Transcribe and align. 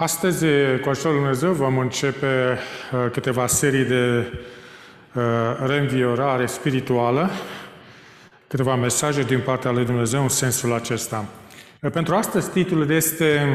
Astăzi, 0.00 0.46
cu 0.80 0.88
ajutorul 0.88 1.16
Lui 1.16 1.20
Dumnezeu, 1.20 1.52
vom 1.52 1.78
începe 1.78 2.58
uh, 2.92 3.10
câteva 3.12 3.46
serii 3.46 3.84
de 3.84 4.32
uh, 5.14 5.22
reînviorare 5.66 6.46
spirituală, 6.46 7.30
câteva 8.48 8.74
mesaje 8.74 9.22
din 9.22 9.40
partea 9.40 9.70
lui 9.70 9.84
Dumnezeu 9.84 10.22
în 10.22 10.28
sensul 10.28 10.72
acesta. 10.72 11.24
Uh, 11.82 11.90
pentru 11.90 12.14
astăzi, 12.14 12.50
titlul 12.50 12.90
este 12.90 13.48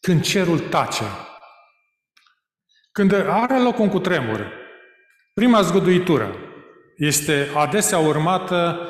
Când 0.00 0.22
cerul 0.22 0.58
tace. 0.58 1.04
Când 2.92 3.12
are 3.28 3.58
loc 3.58 3.78
un 3.78 3.88
cutremur, 3.88 4.52
prima 5.34 5.60
zguduitură 5.60 6.36
este 6.96 7.48
adesea 7.56 7.98
urmată 7.98 8.88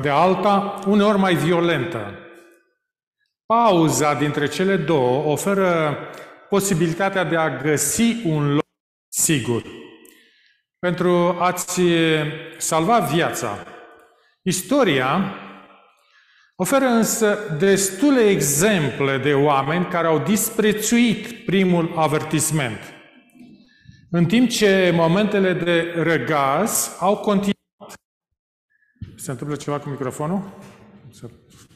de 0.00 0.08
alta, 0.08 0.78
uneori 0.86 1.18
mai 1.18 1.34
violentă. 1.34 2.17
Pauza 3.54 4.14
dintre 4.14 4.48
cele 4.48 4.76
două 4.76 5.24
oferă 5.24 5.98
posibilitatea 6.48 7.24
de 7.24 7.36
a 7.36 7.60
găsi 7.60 8.16
un 8.24 8.52
loc 8.52 8.66
sigur 9.08 9.62
pentru 10.78 11.36
a-ți 11.38 11.80
salva 12.56 12.98
viața. 12.98 13.58
Istoria 14.42 15.34
oferă 16.56 16.84
însă 16.84 17.56
destule 17.58 18.20
exemple 18.20 19.18
de 19.18 19.34
oameni 19.34 19.86
care 19.86 20.06
au 20.06 20.18
disprețuit 20.18 21.44
primul 21.44 21.92
avertisment, 21.96 22.78
în 24.10 24.26
timp 24.26 24.48
ce 24.48 24.92
momentele 24.94 25.52
de 25.52 25.92
răgaz 25.96 26.96
au 27.00 27.16
continuat. 27.16 27.94
Se 29.16 29.30
întâmplă 29.30 29.56
ceva 29.56 29.78
cu 29.78 29.88
microfonul? 29.88 30.42
Se 31.10 31.30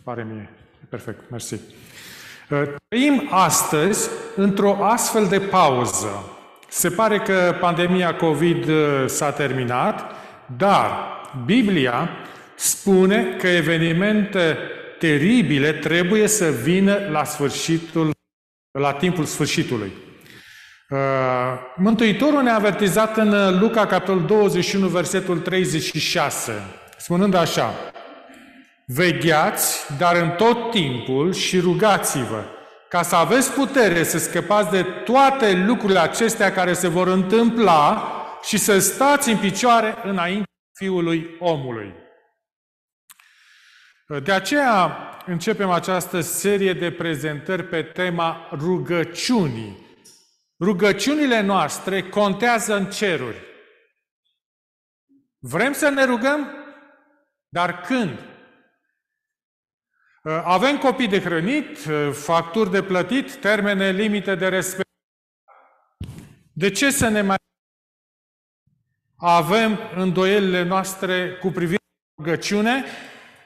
pare 0.04 0.24
mie. 0.24 0.56
Perfect, 0.88 1.30
mersi. 1.30 1.54
Uh, 1.54 2.62
trăim 2.88 3.28
astăzi 3.30 4.08
într-o 4.36 4.84
astfel 4.84 5.26
de 5.26 5.40
pauză. 5.40 6.24
Se 6.68 6.90
pare 6.90 7.18
că 7.18 7.56
pandemia 7.60 8.16
COVID 8.16 8.68
uh, 8.68 9.04
s-a 9.06 9.30
terminat, 9.30 10.10
dar 10.56 10.90
Biblia 11.44 12.08
spune 12.54 13.36
că 13.38 13.48
evenimente 13.48 14.58
teribile 14.98 15.72
trebuie 15.72 16.26
să 16.26 16.44
vină 16.44 16.98
la 17.10 17.24
sfârșitul, 17.24 18.10
la 18.78 18.92
timpul 18.92 19.24
sfârșitului. 19.24 19.92
Uh, 20.90 20.98
Mântuitorul 21.76 22.42
ne-a 22.42 22.54
avertizat 22.54 23.16
în 23.16 23.58
Luca, 23.58 23.86
capitolul 23.86 24.26
21, 24.26 24.86
versetul 24.86 25.38
36, 25.38 26.52
spunând 26.96 27.34
așa, 27.34 27.74
Vegheați, 28.94 29.96
dar 29.98 30.16
în 30.16 30.30
tot 30.30 30.70
timpul 30.70 31.32
și 31.32 31.60
rugați-vă, 31.60 32.44
ca 32.88 33.02
să 33.02 33.16
aveți 33.16 33.52
putere 33.52 34.04
să 34.04 34.18
scăpați 34.18 34.70
de 34.70 34.82
toate 34.82 35.52
lucrurile 35.52 35.98
acestea 35.98 36.52
care 36.52 36.72
se 36.72 36.88
vor 36.88 37.06
întâmpla 37.06 38.12
și 38.42 38.56
să 38.56 38.78
stați 38.78 39.30
în 39.30 39.38
picioare 39.38 39.94
înainte 40.02 40.50
Fiului 40.72 41.36
omului. 41.38 41.94
De 44.22 44.32
aceea 44.32 44.96
începem 45.26 45.70
această 45.70 46.20
serie 46.20 46.72
de 46.72 46.90
prezentări 46.90 47.64
pe 47.64 47.82
tema 47.82 48.48
rugăciunii. 48.52 49.86
Rugăciunile 50.60 51.40
noastre 51.40 52.02
contează 52.02 52.76
în 52.76 52.84
ceruri. 52.90 53.42
Vrem 55.38 55.72
să 55.72 55.88
ne 55.88 56.04
rugăm? 56.04 56.50
Dar 57.48 57.80
când? 57.80 58.31
Uh, 60.22 60.40
avem 60.44 60.78
copii 60.78 61.08
de 61.08 61.20
hrănit, 61.20 61.84
uh, 61.84 62.10
facturi 62.12 62.70
de 62.70 62.82
plătit, 62.82 63.34
termene 63.34 63.90
limite 63.90 64.34
de 64.34 64.48
respect. 64.48 64.88
De 66.52 66.70
ce 66.70 66.90
să 66.90 67.08
ne 67.08 67.22
mai 67.22 67.36
avem 69.16 69.78
îndoielile 69.96 70.62
noastre 70.62 71.32
cu 71.32 71.48
privire 71.48 71.82
la 72.16 72.24
rugăciune? 72.24 72.84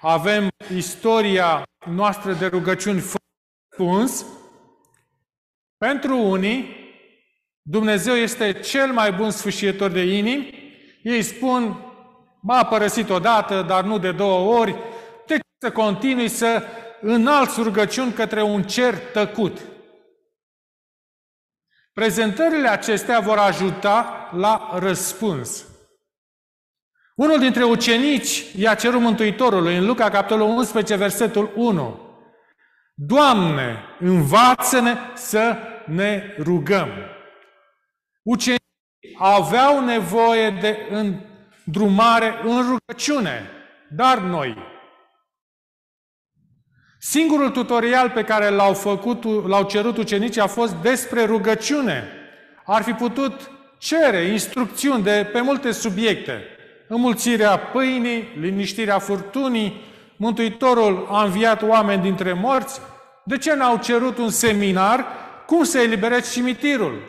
Avem 0.00 0.48
istoria 0.74 1.62
noastră 1.86 2.32
de 2.32 2.46
rugăciuni 2.46 3.02
răspuns. 3.78 4.26
Pentru 5.76 6.18
unii, 6.18 6.74
Dumnezeu 7.62 8.14
este 8.14 8.52
cel 8.52 8.92
mai 8.92 9.12
bun 9.12 9.30
sfârșitor 9.30 9.90
de 9.90 10.16
inimi. 10.16 10.50
Ei 11.02 11.22
spun, 11.22 11.76
m-a 12.40 12.64
părăsit 12.64 13.10
odată, 13.10 13.62
dar 13.62 13.84
nu 13.84 13.98
de 13.98 14.12
două 14.12 14.58
ori, 14.58 14.76
să 15.58 15.72
continui 15.72 16.28
să 16.28 16.62
înalți 17.00 17.62
rugăciuni 17.62 18.12
către 18.12 18.42
un 18.42 18.62
cer 18.62 18.98
tăcut. 18.98 19.60
Prezentările 21.92 22.68
acestea 22.68 23.20
vor 23.20 23.38
ajuta 23.38 24.30
la 24.32 24.78
răspuns. 24.78 25.66
Unul 27.14 27.38
dintre 27.38 27.64
ucenici 27.64 28.52
i-a 28.56 28.74
cerut 28.74 29.00
Mântuitorului 29.00 29.76
în 29.76 29.86
Luca, 29.86 30.10
capitolul 30.10 30.48
11, 30.48 30.96
versetul 30.96 31.52
1. 31.54 32.00
Doamne, 32.94 33.84
învață-ne 34.00 34.96
să 35.14 35.56
ne 35.86 36.34
rugăm. 36.38 36.88
Ucenicii 38.22 39.16
aveau 39.18 39.84
nevoie 39.84 40.50
de 40.50 40.88
îndrumare 40.90 42.40
în 42.42 42.62
rugăciune, 42.62 43.50
dar 43.90 44.18
noi, 44.18 44.56
Singurul 47.08 47.50
tutorial 47.50 48.10
pe 48.10 48.24
care 48.24 48.48
l-au, 48.48 48.74
făcut, 48.74 49.24
l-au 49.48 49.62
cerut 49.62 49.96
ucenicii 49.96 50.40
a 50.40 50.46
fost 50.46 50.74
despre 50.74 51.24
rugăciune. 51.24 52.08
Ar 52.64 52.82
fi 52.82 52.92
putut 52.92 53.50
cere 53.78 54.22
instrucțiuni 54.22 55.02
de 55.02 55.28
pe 55.32 55.40
multe 55.40 55.72
subiecte. 55.72 56.42
Înmulțirea 56.88 57.58
pâinii, 57.58 58.28
liniștirea 58.38 58.98
furtunii, 58.98 59.84
Mântuitorul 60.16 61.06
a 61.10 61.24
înviat 61.24 61.62
oameni 61.62 62.02
dintre 62.02 62.32
morți. 62.32 62.80
De 63.24 63.38
ce 63.38 63.54
n-au 63.54 63.78
cerut 63.78 64.18
un 64.18 64.30
seminar 64.30 65.06
cum 65.46 65.64
să 65.64 65.78
elibereze 65.78 66.30
cimitirul? 66.30 67.02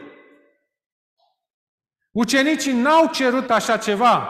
Ucenicii 2.11 2.73
n-au 2.73 3.09
cerut 3.13 3.49
așa 3.49 3.77
ceva. 3.77 4.29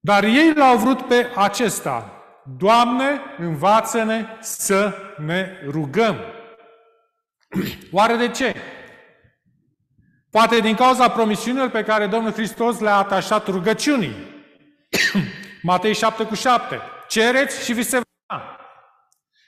Dar 0.00 0.24
ei 0.24 0.52
l-au 0.54 0.76
vrut 0.76 1.02
pe 1.02 1.26
acesta. 1.36 2.11
Doamne, 2.44 3.20
învață-ne 3.38 4.26
să 4.40 4.94
ne 5.18 5.60
rugăm. 5.66 6.16
Oare 7.90 8.16
de 8.16 8.28
ce? 8.28 8.54
Poate 10.30 10.60
din 10.60 10.74
cauza 10.74 11.10
promisiunilor 11.10 11.68
pe 11.68 11.82
care 11.82 12.06
Domnul 12.06 12.32
Hristos 12.32 12.78
le-a 12.78 12.96
atașat 12.96 13.46
rugăciunii. 13.46 14.14
Matei 15.62 15.94
7 15.94 16.24
cu 16.24 16.34
7. 16.34 16.80
Cereți 17.08 17.64
și 17.64 17.72
vi 17.72 17.82
se 17.82 17.96
va 17.96 18.02
da. 18.26 18.56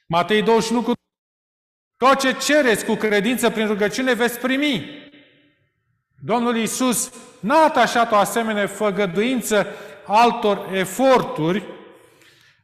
Matei 0.07 0.43
21 0.43 0.83
cu 0.83 0.93
tot 1.97 2.19
ce 2.19 2.33
cereți 2.33 2.85
cu 2.85 2.95
credință 2.95 3.51
prin 3.51 3.67
rugăciune 3.67 4.13
veți 4.13 4.39
primi. 4.39 5.03
Domnul 6.23 6.57
Iisus 6.57 7.13
n-a 7.41 7.65
atașat 7.65 8.13
o 8.13 8.17
asemenea 8.17 8.67
făgăduință 8.67 9.67
altor 10.07 10.69
eforturi 10.73 11.63
Uh, 11.67 11.84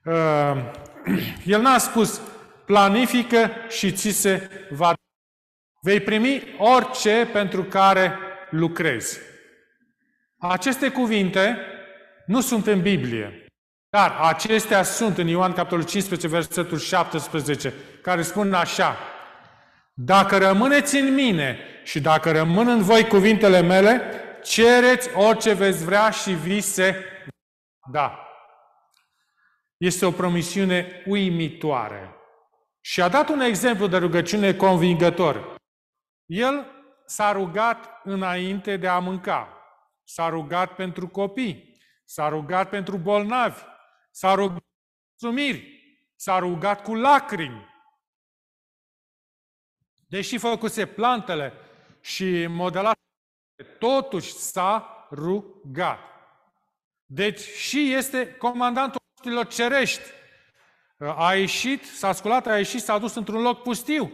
el 1.55 1.61
n-a 1.61 1.79
spus 1.79 2.21
planifică 2.65 3.51
și 3.69 3.93
ți 3.93 4.11
se 4.11 4.51
va 4.71 4.95
Vei 5.83 6.01
primi 6.01 6.43
orice 6.59 7.29
pentru 7.33 7.63
care 7.63 8.19
lucrezi. 8.51 9.19
Aceste 10.39 10.89
cuvinte 10.89 11.59
nu 12.27 12.41
sunt 12.41 12.67
în 12.67 12.81
Biblie, 12.81 13.47
dar 13.89 14.17
acestea 14.21 14.83
sunt 14.83 15.19
în 15.19 15.27
Ioan 15.27 15.53
capitolul 15.53 15.85
15, 15.85 16.29
versetul 16.29 16.79
17, 16.79 17.75
care 18.03 18.23
spun 18.23 18.55
așa, 18.55 18.97
Dacă 19.95 20.39
rămâneți 20.39 20.97
în 20.97 21.15
mine 21.15 21.59
și 21.85 22.01
dacă 22.01 22.31
rămân 22.31 22.69
în 22.69 22.83
voi 22.83 23.07
cuvintele 23.07 23.61
mele, 23.61 24.03
cereți 24.43 25.11
orice 25.15 25.53
veți 25.53 25.85
vrea 25.85 26.11
și 26.11 26.31
vi 26.33 26.61
se 26.61 26.95
da. 27.91 28.30
Este 29.81 30.07
o 30.07 30.11
promisiune 30.11 31.03
uimitoare. 31.07 32.15
Și 32.81 33.03
a 33.03 33.09
dat 33.09 33.29
un 33.29 33.41
exemplu 33.41 33.87
de 33.87 33.97
rugăciune 33.97 34.55
convingător. 34.55 35.55
El 36.27 36.67
s-a 37.07 37.33
rugat 37.33 38.01
înainte 38.05 38.77
de 38.77 38.89
a 38.89 38.99
mânca. 38.99 39.49
S-a 40.05 40.29
rugat 40.29 40.75
pentru 40.75 41.09
copii. 41.09 41.79
S-a 42.05 42.29
rugat 42.29 42.69
pentru 42.69 42.97
bolnavi. 42.97 43.63
S-a 44.11 44.35
rugat 44.35 44.59
cu 44.59 44.65
mulțumiri. 45.11 45.83
S-a 46.17 46.39
rugat 46.39 46.83
cu 46.83 46.95
lacrimi. 46.95 47.69
Deși 50.09 50.39
făcuse 50.39 50.87
plantele 50.87 51.53
și 52.01 52.47
modelat, 52.47 52.99
totuși 53.79 54.33
s-a 54.33 55.07
rugat. 55.11 55.99
Deci 57.05 57.41
și 57.41 57.93
este 57.93 58.35
comandantul 58.35 59.00
oștilor 59.21 59.47
cerești. 59.47 60.03
a 61.17 61.35
ieșit, 61.35 61.85
s-a 61.85 62.13
sculat, 62.13 62.47
a 62.47 62.57
ieșit, 62.57 62.83
s-a 62.83 62.99
dus 62.99 63.15
într-un 63.15 63.43
loc 63.43 63.63
pustiu. 63.63 64.13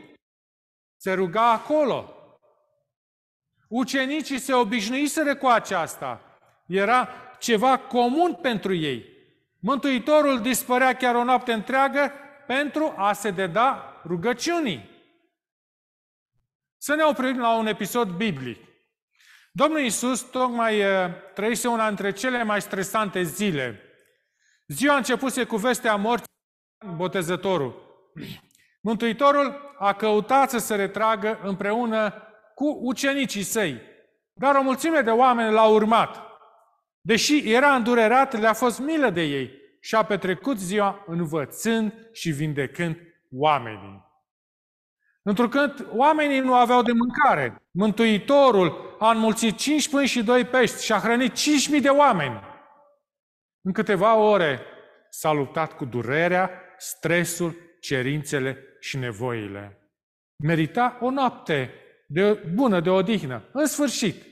Se 0.96 1.12
ruga 1.12 1.50
acolo. 1.50 2.14
Ucenicii 3.68 4.38
se 4.38 4.54
obișnuiseră 4.54 5.36
cu 5.36 5.46
aceasta. 5.46 6.38
Era 6.66 7.08
ceva 7.38 7.78
comun 7.78 8.34
pentru 8.34 8.74
ei. 8.74 9.04
Mântuitorul 9.60 10.40
dispărea 10.40 10.96
chiar 10.96 11.14
o 11.14 11.24
noapte 11.24 11.52
întreagă 11.52 12.12
pentru 12.46 12.94
a 12.96 13.12
se 13.12 13.30
deda 13.30 14.00
rugăciunii. 14.04 14.90
Să 16.76 16.94
ne 16.94 17.02
oprim 17.02 17.38
la 17.38 17.56
un 17.56 17.66
episod 17.66 18.08
biblic. 18.08 18.58
Domnul 19.52 19.80
Iisus 19.80 20.20
tocmai 20.20 20.84
uh, 20.84 21.10
trăise 21.34 21.68
una 21.68 21.86
dintre 21.86 22.12
cele 22.12 22.42
mai 22.42 22.60
stresante 22.60 23.22
zile. 23.22 23.85
Ziua 24.66 24.96
începuse 24.96 25.44
cu 25.44 25.56
vestea 25.56 25.96
morții 25.96 26.26
botezătorul. 26.96 27.74
Mântuitorul 28.88 29.74
a 29.78 29.92
căutat 29.92 30.50
să 30.50 30.58
se 30.58 30.74
retragă 30.74 31.38
împreună 31.42 32.14
cu 32.54 32.78
ucenicii 32.82 33.42
săi, 33.42 33.80
dar 34.32 34.54
o 34.54 34.62
mulțime 34.62 35.00
de 35.00 35.10
oameni 35.10 35.52
l-au 35.52 35.74
urmat. 35.74 36.22
Deși 37.00 37.52
era 37.52 37.74
îndurerat, 37.74 38.38
le-a 38.38 38.52
fost 38.52 38.78
milă 38.78 39.10
de 39.10 39.22
ei 39.22 39.50
și 39.80 39.94
a 39.94 40.02
petrecut 40.02 40.58
ziua 40.58 41.04
învățând 41.06 41.92
și 42.12 42.30
vindecând 42.30 42.96
oamenii. 43.32 44.04
Întrucât 45.22 45.86
oamenii 45.90 46.40
nu 46.40 46.54
aveau 46.54 46.82
de 46.82 46.92
mâncare, 46.92 47.66
Mântuitorul 47.70 48.96
a 48.98 49.10
înmulțit 49.10 49.56
5 49.56 49.88
pâini 49.88 50.08
și 50.08 50.22
2 50.22 50.44
pești 50.44 50.84
și 50.84 50.92
a 50.92 50.98
hrănit 50.98 51.32
5.000 51.32 51.80
de 51.80 51.88
oameni. 51.88 52.40
În 53.66 53.72
câteva 53.72 54.14
ore 54.14 54.60
s-a 55.10 55.32
luptat 55.32 55.72
cu 55.76 55.84
durerea, 55.84 56.50
stresul, 56.76 57.56
cerințele 57.80 58.58
și 58.80 58.96
nevoile. 58.96 59.90
Merita 60.44 60.98
o 61.00 61.10
noapte 61.10 61.72
de 62.08 62.32
bună, 62.32 62.80
de 62.80 62.90
odihnă. 62.90 63.48
În 63.52 63.66
sfârșit, 63.66 64.24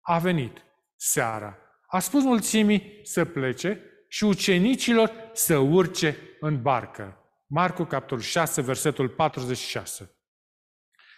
a 0.00 0.18
venit 0.18 0.62
seara. 0.96 1.58
A 1.86 1.98
spus 1.98 2.22
mulțimii 2.22 3.00
să 3.02 3.24
plece 3.24 3.80
și 4.08 4.24
ucenicilor 4.24 5.12
să 5.32 5.56
urce 5.56 6.16
în 6.40 6.62
barcă. 6.62 7.18
Marcu, 7.46 7.84
capitolul 7.84 8.22
6, 8.22 8.62
versetul 8.62 9.08
46, 9.08 10.16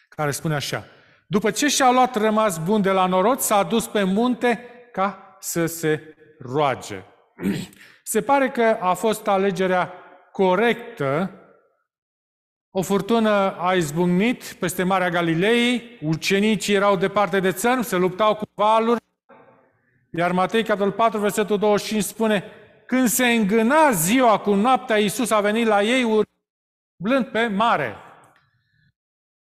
care 0.09 0.31
spune 0.31 0.55
așa. 0.55 0.85
După 1.27 1.50
ce 1.50 1.69
și-a 1.69 1.91
luat 1.91 2.17
rămas 2.17 2.65
bun 2.65 2.83
de 2.83 2.91
la 2.91 3.06
norod, 3.06 3.38
s-a 3.38 3.62
dus 3.62 3.87
pe 3.87 4.03
munte 4.03 4.65
ca 4.93 5.37
să 5.41 5.67
se 5.67 6.15
roage. 6.38 7.05
Se 8.03 8.21
pare 8.21 8.50
că 8.50 8.77
a 8.81 8.94
fost 8.94 9.29
alegerea 9.29 9.93
corectă. 10.33 11.31
O 12.71 12.83
furtună 12.83 13.56
a 13.59 13.75
izbucnit 13.75 14.43
peste 14.44 14.83
Marea 14.83 15.09
Galilei, 15.09 15.99
ucenicii 16.00 16.75
erau 16.75 16.97
departe 16.97 17.41
de 17.41 17.53
țărm, 17.53 17.83
se 17.83 17.97
luptau 17.97 18.35
cu 18.35 18.44
valuri, 18.55 19.00
iar 20.11 20.33
Matei, 20.33 20.65
capitolul 20.65 20.93
4, 20.93 21.19
versetul 21.19 21.59
25 21.59 22.03
spune, 22.03 22.44
când 22.87 23.09
se 23.09 23.27
îngâna 23.27 23.91
ziua 23.91 24.38
cu 24.38 24.55
noaptea, 24.55 24.99
Iisus 24.99 25.31
a 25.31 25.41
venit 25.41 25.67
la 25.67 25.83
ei 25.83 26.23
blând 26.97 27.27
pe 27.27 27.47
mare. 27.47 27.97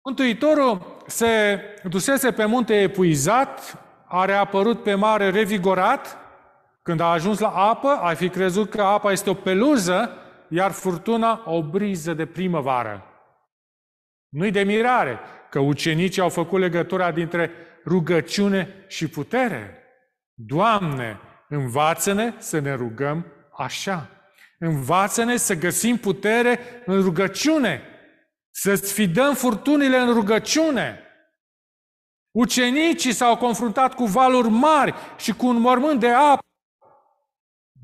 Mântuitorul 0.02 1.02
se 1.06 1.60
dusese 1.84 2.32
pe 2.32 2.44
munte 2.44 2.80
epuizat, 2.80 3.84
a 4.06 4.24
reapărut 4.24 4.82
pe 4.82 4.94
mare 4.94 5.30
revigorat, 5.30 6.25
când 6.86 7.00
a 7.00 7.10
ajuns 7.10 7.38
la 7.38 7.48
apă, 7.48 7.88
ai 7.88 8.14
fi 8.14 8.28
crezut 8.28 8.70
că 8.70 8.82
apa 8.82 9.12
este 9.12 9.30
o 9.30 9.34
peluză, 9.34 10.10
iar 10.48 10.70
furtuna 10.70 11.42
o 11.44 11.62
briză 11.62 12.14
de 12.14 12.26
primăvară. 12.26 13.04
Nu-i 14.28 14.50
de 14.50 14.62
mirare 14.62 15.18
că 15.50 15.58
ucenicii 15.58 16.22
au 16.22 16.28
făcut 16.28 16.60
legătura 16.60 17.12
dintre 17.12 17.50
rugăciune 17.86 18.84
și 18.86 19.08
putere. 19.08 19.78
Doamne, 20.34 21.20
învață-ne 21.48 22.34
să 22.38 22.58
ne 22.58 22.74
rugăm 22.74 23.26
așa. 23.56 24.10
Învață-ne 24.58 25.36
să 25.36 25.54
găsim 25.54 25.96
putere 25.96 26.58
în 26.84 27.02
rugăciune, 27.02 27.82
să 28.50 28.74
sfidăm 28.74 29.34
furtunile 29.34 29.98
în 29.98 30.12
rugăciune. 30.12 31.00
Ucenicii 32.30 33.12
s-au 33.12 33.36
confruntat 33.36 33.94
cu 33.94 34.04
valuri 34.04 34.48
mari 34.48 34.94
și 35.16 35.32
cu 35.32 35.46
un 35.46 35.60
mormânt 35.60 36.00
de 36.00 36.10
apă. 36.10 36.44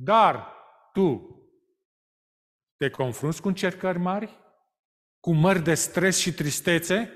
Dar 0.03 0.49
tu 0.93 1.37
te 2.77 2.91
confrunți 2.91 3.41
cu 3.41 3.49
încercări 3.49 3.99
mari? 3.99 4.39
Cu 5.21 5.33
mări 5.33 5.63
de 5.63 5.75
stres 5.75 6.19
și 6.19 6.33
tristețe? 6.33 7.11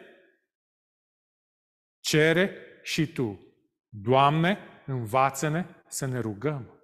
Cere 2.01 2.57
și 2.83 3.07
tu, 3.07 3.41
Doamne, 3.89 4.59
învață-ne 4.87 5.67
să 5.89 6.07
ne 6.07 6.19
rugăm. 6.19 6.81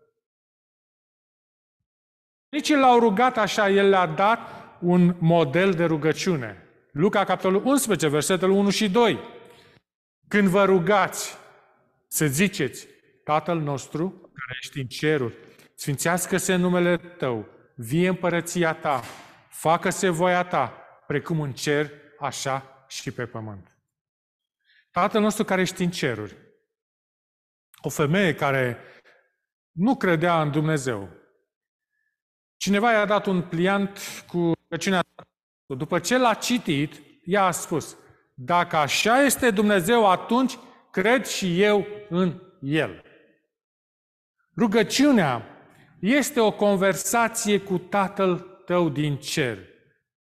Nici 2.49 2.69
l-au 2.69 2.99
rugat 2.99 3.37
așa, 3.37 3.70
El 3.70 3.88
le-a 3.88 4.06
dat 4.06 4.38
un 4.81 5.16
model 5.20 5.72
de 5.72 5.84
rugăciune. 5.84 6.69
Luca, 6.93 7.25
capitolul 7.25 7.64
11, 7.64 8.08
versetul 8.08 8.50
1 8.50 8.70
și 8.70 8.90
2. 8.90 9.19
Când 10.28 10.49
vă 10.49 10.64
rugați, 10.64 11.37
să 12.08 12.26
ziceți, 12.26 12.87
Tatăl 13.25 13.60
nostru, 13.60 14.10
care 14.10 14.58
ești 14.60 14.81
în 14.81 14.87
ceruri, 14.87 15.51
sfințească-se 15.75 16.55
numele 16.55 16.97
Tău, 16.97 17.47
vie 17.77 18.09
împărăția 18.09 18.75
Ta, 18.75 19.03
facă-se 19.49 20.09
voia 20.09 20.45
Ta, 20.45 20.67
precum 21.07 21.41
în 21.41 21.53
cer, 21.53 21.91
așa 22.19 22.85
și 22.89 23.11
pe 23.11 23.27
pământ. 23.27 23.77
Tatăl 24.91 25.21
nostru 25.21 25.45
care 25.45 25.61
ești 25.61 25.83
în 25.83 25.91
ceruri. 25.91 26.37
O 27.83 27.89
femeie 27.89 28.35
care 28.35 28.79
nu 29.71 29.97
credea 29.97 30.43
în 30.43 30.51
Dumnezeu. 30.51 31.09
Cineva 32.57 32.93
i-a 32.93 33.05
dat 33.05 33.27
un 33.27 33.43
pliant 33.43 33.99
cu 34.27 34.53
rugăciunea 34.63 35.03
După 35.67 35.99
ce 35.99 36.19
l-a 36.19 36.35
citit, 36.35 37.03
ea 37.25 37.45
a 37.45 37.51
spus, 37.51 37.97
dacă 38.35 38.77
așa 38.77 39.23
este 39.23 39.51
Dumnezeu, 39.51 40.11
atunci 40.11 40.59
cred 40.91 41.27
și 41.27 41.63
eu 41.63 41.87
în 42.09 42.41
El. 42.61 43.05
Rugăciunea 44.57 45.51
este 46.02 46.40
o 46.40 46.52
conversație 46.52 47.61
cu 47.61 47.78
Tatăl 47.78 48.38
tău 48.38 48.88
din 48.88 49.16
cer. 49.16 49.59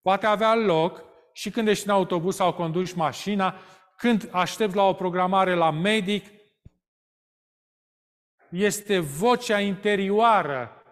Poate 0.02 0.26
avea 0.26 0.56
loc 0.56 1.04
și 1.34 1.50
când 1.50 1.68
ești 1.68 1.88
în 1.88 1.94
autobuz 1.94 2.36
sau 2.36 2.54
conduci 2.54 2.94
mașina, 2.94 3.56
când 3.98 4.30
aștepți 4.32 4.76
la 4.76 4.84
o 4.84 4.94
programare 4.94 5.54
la 5.54 5.72
medic, 5.72 6.26
este 8.50 9.00
vocea 9.00 9.60
interioară 9.60 10.84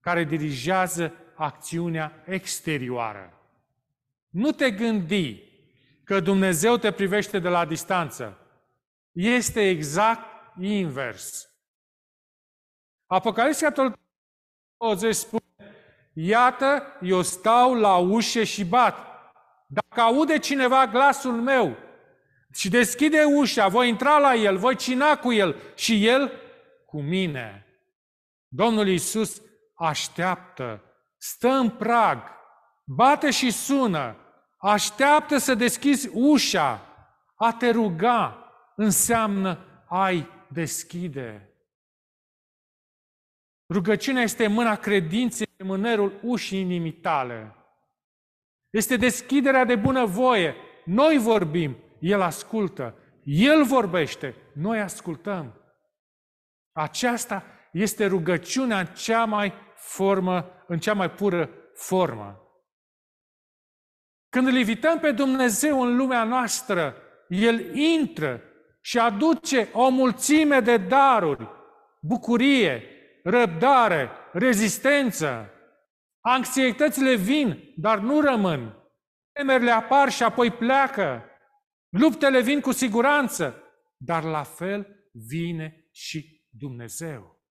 care 0.00 0.24
dirigează 0.24 1.14
acțiunea 1.34 2.22
exterioară. 2.26 3.32
Nu 4.28 4.50
te 4.50 4.70
gândi 4.70 5.42
că 6.04 6.20
Dumnezeu 6.20 6.76
te 6.76 6.92
privește 6.92 7.38
de 7.38 7.48
la 7.48 7.64
distanță. 7.64 8.38
Este 9.12 9.68
exact 9.68 10.26
invers. 10.60 11.50
Apocalipsa 13.06 13.70
20 14.78 15.14
spune, 15.14 15.42
Iată, 16.12 16.82
eu 17.00 17.22
stau 17.22 17.74
la 17.74 17.96
ușă 17.96 18.44
și 18.44 18.64
bat. 18.64 19.06
Dacă 19.66 20.00
aude 20.00 20.38
cineva 20.38 20.86
glasul 20.86 21.32
meu 21.32 21.76
și 22.52 22.68
deschide 22.68 23.22
ușa, 23.24 23.68
voi 23.68 23.88
intra 23.88 24.18
la 24.18 24.34
el, 24.34 24.56
voi 24.56 24.76
cina 24.76 25.16
cu 25.16 25.32
el 25.32 25.56
și 25.74 26.06
el 26.06 26.32
cu 26.86 27.00
mine. 27.00 27.66
Domnul 28.48 28.88
Iisus 28.88 29.42
așteaptă, 29.74 30.82
stă 31.16 31.48
în 31.48 31.70
prag, 31.70 32.22
bate 32.84 33.30
și 33.30 33.50
sună, 33.50 34.16
așteaptă 34.56 35.38
să 35.38 35.54
deschizi 35.54 36.08
ușa. 36.12 36.82
A 37.34 37.52
te 37.52 37.70
ruga 37.70 38.52
înseamnă 38.76 39.58
ai 39.88 40.28
deschide. 40.48 41.47
Rugăciunea 43.68 44.22
este 44.22 44.46
mâna 44.46 44.76
credinței, 44.76 45.48
mânerul 45.64 46.20
ușii 46.22 46.60
inimii 46.60 46.92
tale. 46.92 47.54
Este 48.70 48.96
deschiderea 48.96 49.64
de 49.64 49.76
bunăvoie. 49.76 50.54
Noi 50.84 51.18
vorbim, 51.18 51.76
El 52.00 52.20
ascultă. 52.20 52.94
El 53.24 53.64
vorbește, 53.64 54.34
noi 54.54 54.80
ascultăm. 54.80 55.60
Aceasta 56.72 57.44
este 57.72 58.06
rugăciunea 58.06 58.78
în 58.78 58.86
cea 58.86 59.24
mai 59.24 59.52
formă, 59.74 60.50
în 60.66 60.78
cea 60.78 60.94
mai 60.94 61.10
pură 61.10 61.50
formă. 61.74 62.42
Când 64.28 64.46
îl 64.46 64.54
invităm 64.54 64.98
pe 64.98 65.12
Dumnezeu 65.12 65.82
în 65.82 65.96
lumea 65.96 66.24
noastră, 66.24 66.96
El 67.28 67.74
intră 67.74 68.42
și 68.80 68.98
aduce 68.98 69.68
o 69.72 69.88
mulțime 69.88 70.60
de 70.60 70.76
daruri, 70.76 71.48
bucurie, 72.00 72.97
răbdare, 73.22 74.10
rezistență. 74.32 75.50
Anxietățile 76.20 77.14
vin, 77.14 77.72
dar 77.76 77.98
nu 77.98 78.20
rămân. 78.20 78.76
Temerile 79.32 79.70
apar 79.70 80.10
și 80.10 80.22
apoi 80.22 80.50
pleacă. 80.50 81.24
Luptele 81.88 82.40
vin 82.40 82.60
cu 82.60 82.72
siguranță, 82.72 83.62
dar 83.96 84.24
la 84.24 84.42
fel 84.42 85.10
vine 85.12 85.88
și 85.92 86.46
Dumnezeu. 86.50 87.42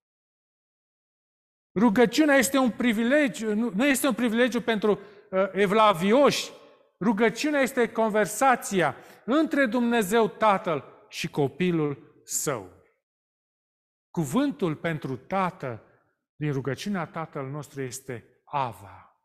Rugăciunea 1.76 2.36
este 2.36 2.58
un 2.58 2.70
privilegiu, 2.70 3.54
nu 3.54 3.86
este 3.86 4.08
un 4.08 4.14
privilegiu 4.14 4.62
pentru 4.62 4.92
uh, 4.92 5.50
evlavioși. 5.52 6.52
Rugăciunea 7.00 7.62
este 7.62 7.92
conversația 7.92 8.96
între 9.26 9.66
Dumnezeu 9.66 10.28
Tatăl 10.28 10.84
și 11.10 11.30
copilul 11.30 12.22
său. 12.24 12.77
Cuvântul 14.18 14.76
pentru 14.76 15.16
tată 15.16 15.84
din 16.36 16.52
rugăciunea 16.52 17.06
Tatăl 17.06 17.50
nostru 17.50 17.82
este 17.82 18.42
Ava. 18.46 19.20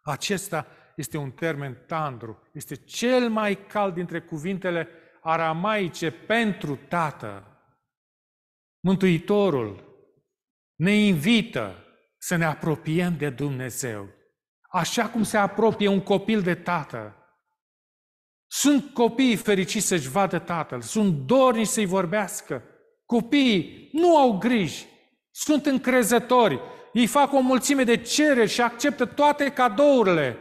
Acesta 0.00 0.66
este 0.96 1.16
un 1.16 1.30
termen 1.30 1.84
tandru, 1.86 2.42
este 2.52 2.74
cel 2.74 3.28
mai 3.30 3.66
cald 3.66 3.94
dintre 3.94 4.20
cuvintele 4.20 4.88
aramaice 5.20 6.10
pentru 6.10 6.76
Tată. 6.76 7.46
Mântuitorul 8.80 9.98
ne 10.74 10.92
invită 10.92 11.84
să 12.18 12.36
ne 12.36 12.44
apropiem 12.44 13.16
de 13.16 13.30
Dumnezeu, 13.30 14.08
așa 14.70 15.10
cum 15.10 15.22
se 15.22 15.36
apropie 15.36 15.88
un 15.88 16.02
copil 16.02 16.42
de 16.42 16.54
tată. 16.54 17.16
Sunt 18.46 18.92
copiii 18.94 19.36
fericiți 19.36 19.86
să-și 19.86 20.08
vadă 20.08 20.38
tatăl, 20.38 20.80
sunt 20.80 21.26
dorni 21.26 21.64
să-i 21.64 21.86
vorbească. 21.86 22.62
Copiii 23.08 23.88
nu 23.92 24.16
au 24.16 24.38
griji, 24.38 24.86
sunt 25.30 25.66
încrezători, 25.66 26.60
ei 26.92 27.06
fac 27.06 27.32
o 27.32 27.40
mulțime 27.40 27.84
de 27.84 27.96
cereri 27.96 28.50
și 28.50 28.60
acceptă 28.60 29.06
toate 29.06 29.52
cadourile. 29.52 30.36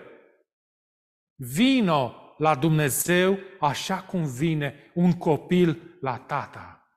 Vino 1.35 2.15
la 2.37 2.55
Dumnezeu 2.55 3.39
așa 3.59 4.01
cum 4.01 4.25
vine 4.25 4.91
un 4.93 5.17
copil 5.17 5.97
la 6.01 6.17
tata. 6.17 6.87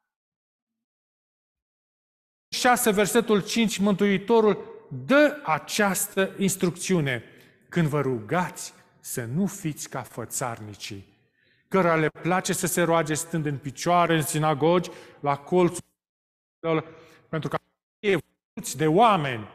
6, 2.49 2.91
versetul 2.91 3.43
5, 3.43 3.79
Mântuitorul 3.79 4.87
dă 5.07 5.41
această 5.45 6.35
instrucțiune. 6.39 7.25
Când 7.69 7.87
vă 7.87 8.01
rugați, 8.01 8.73
să 9.01 9.25
nu 9.25 9.47
fiți 9.47 9.89
ca 9.89 10.03
fățarnicii, 10.03 11.10
cărora 11.71 11.97
le 11.97 12.09
place 12.09 12.53
să 12.53 12.67
se 12.67 12.83
roage 12.83 13.15
stând 13.15 13.47
în 13.47 13.59
picioare, 13.59 14.17
în 14.17 14.23
sinagogi, 14.23 14.91
la 15.21 15.37
colțul 15.37 15.85
pentru 17.29 17.49
că 17.49 17.59
e 17.99 18.19
de 18.77 18.87
oameni. 18.87 19.49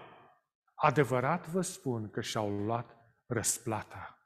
Adevărat 0.75 1.47
vă 1.47 1.61
spun 1.61 2.09
că 2.09 2.21
și-au 2.21 2.49
luat 2.49 2.97
răsplata. 3.25 4.19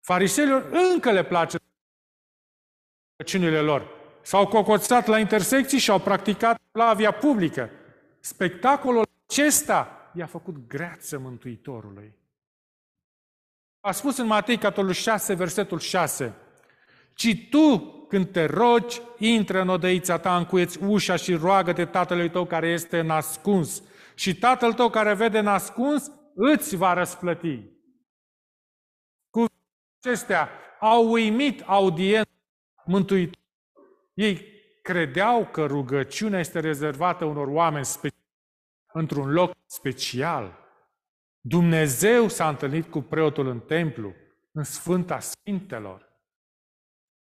Fariseilor 0.00 0.70
încă 0.92 1.12
le 1.12 1.24
place 1.24 1.58
rugăciunile 3.16 3.60
lor. 3.60 3.88
S-au 4.22 4.46
cocoțat 4.46 5.06
la 5.06 5.18
intersecții 5.18 5.78
și 5.78 5.90
au 5.90 6.00
practicat 6.00 6.60
plavia 6.70 7.12
publică. 7.12 7.70
Spectacolul 8.20 9.04
acesta 9.26 10.10
i-a 10.14 10.26
făcut 10.26 10.66
greață 10.66 11.18
Mântuitorului. 11.18 12.14
A 13.86 13.92
spus 13.92 14.16
în 14.16 14.26
Matei, 14.26 14.58
capitolul 14.58 14.92
6, 14.92 15.34
versetul 15.34 15.78
6, 15.78 16.34
Ci 17.14 17.48
tu, 17.50 17.78
când 18.08 18.32
te 18.32 18.44
rogi, 18.44 19.00
intră 19.18 19.60
în 19.60 19.68
odăița 19.68 20.18
ta, 20.18 20.36
încuieți 20.36 20.82
ușa 20.82 21.16
și 21.16 21.34
roagă-te 21.34 21.84
tatălui 21.84 22.30
tău 22.30 22.46
care 22.46 22.68
este 22.68 23.00
nascuns. 23.00 23.82
Și 24.14 24.38
tatăl 24.38 24.72
tău 24.72 24.90
care 24.90 25.14
vede 25.14 25.40
nascuns, 25.40 26.10
îți 26.34 26.76
va 26.76 26.92
răsplăti. 26.92 27.62
Cu 29.30 29.44
acestea 29.98 30.48
au 30.80 31.10
uimit 31.10 31.62
audient 31.66 32.28
Mântuitor. 32.84 33.42
Ei 34.14 34.46
credeau 34.82 35.46
că 35.46 35.66
rugăciunea 35.66 36.38
este 36.38 36.60
rezervată 36.60 37.24
unor 37.24 37.46
oameni 37.46 37.84
speciali, 37.84 38.24
într-un 38.92 39.30
loc 39.30 39.52
special. 39.66 40.65
Dumnezeu 41.48 42.28
s-a 42.28 42.48
întâlnit 42.48 42.90
cu 42.90 43.00
preotul 43.00 43.46
în 43.46 43.60
templu, 43.60 44.14
în 44.52 44.62
Sfânta 44.62 45.18
Sfintelor. 45.20 46.12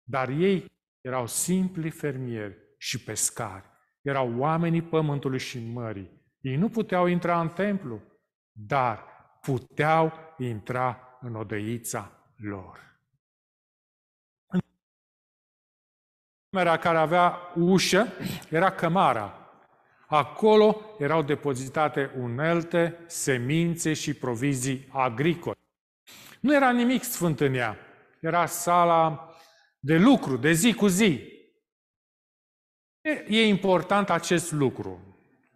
Dar 0.02 0.28
ei 0.28 0.64
erau 1.00 1.26
simpli 1.26 1.90
fermieri 1.90 2.56
și 2.78 3.04
pescari. 3.04 3.64
Erau 4.00 4.38
oamenii 4.38 4.82
pământului 4.82 5.38
și 5.38 5.70
mării. 5.72 6.10
Ei 6.40 6.56
nu 6.56 6.68
puteau 6.68 7.06
intra 7.06 7.40
în 7.40 7.48
templu, 7.48 8.02
dar 8.52 9.04
puteau 9.40 10.12
intra 10.38 11.18
în 11.20 11.34
odăița 11.34 12.12
lor. 12.36 13.00
Camera 16.50 16.78
care 16.78 16.98
avea 16.98 17.38
ușă 17.54 18.06
era 18.50 18.70
cămara. 18.70 19.39
Acolo 20.12 20.80
erau 20.98 21.22
depozitate 21.22 22.10
unelte, 22.18 22.98
semințe 23.06 23.92
și 23.92 24.14
provizii 24.14 24.88
agricole. 24.88 25.58
Nu 26.40 26.54
era 26.54 26.70
nimic 26.70 27.02
sfânt 27.02 27.40
în 27.40 27.54
ea. 27.54 27.76
Era 28.20 28.46
sala 28.46 29.30
de 29.78 29.96
lucru, 29.96 30.36
de 30.36 30.52
zi 30.52 30.72
cu 30.74 30.86
zi. 30.86 31.20
E 33.28 33.46
important 33.46 34.10
acest 34.10 34.52
lucru, 34.52 35.00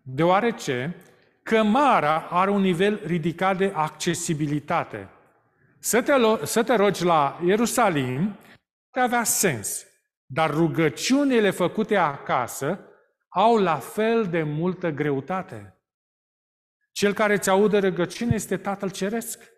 deoarece 0.03 0.97
cămara 1.43 2.19
are 2.31 2.51
un 2.51 2.61
nivel 2.61 3.01
ridicat 3.05 3.57
de 3.57 3.73
accesibilitate. 3.75 5.09
Să 5.79 6.03
te, 6.03 6.13
să 6.47 6.63
te 6.63 6.75
rogi 6.75 7.05
la 7.05 7.41
Ierusalim 7.45 8.37
avea 8.91 9.25
sens. 9.25 9.87
Dar 10.27 10.51
rugăciunile 10.51 11.51
făcute 11.51 11.97
acasă 11.97 12.89
au 13.35 13.57
la 13.57 13.79
fel 13.79 14.29
de 14.29 14.43
multă 14.43 14.91
greutate. 14.91 15.79
Cel 16.93 17.13
care 17.13 17.35
îți 17.35 17.51
audă 17.51 17.79
rugăciune 17.79 18.35
este 18.35 18.57
Tatăl 18.57 18.91
Ceresc. 18.91 19.53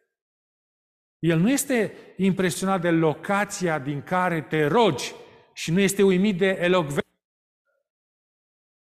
El 1.18 1.38
nu 1.38 1.50
este 1.50 1.96
impresionat 2.16 2.80
de 2.80 2.90
locația 2.90 3.78
din 3.78 4.02
care 4.02 4.42
te 4.42 4.66
rogi 4.66 5.12
și 5.52 5.70
nu 5.70 5.80
este 5.80 6.02
uimit 6.02 6.38
de 6.38 6.46
elocvență. 6.46 7.00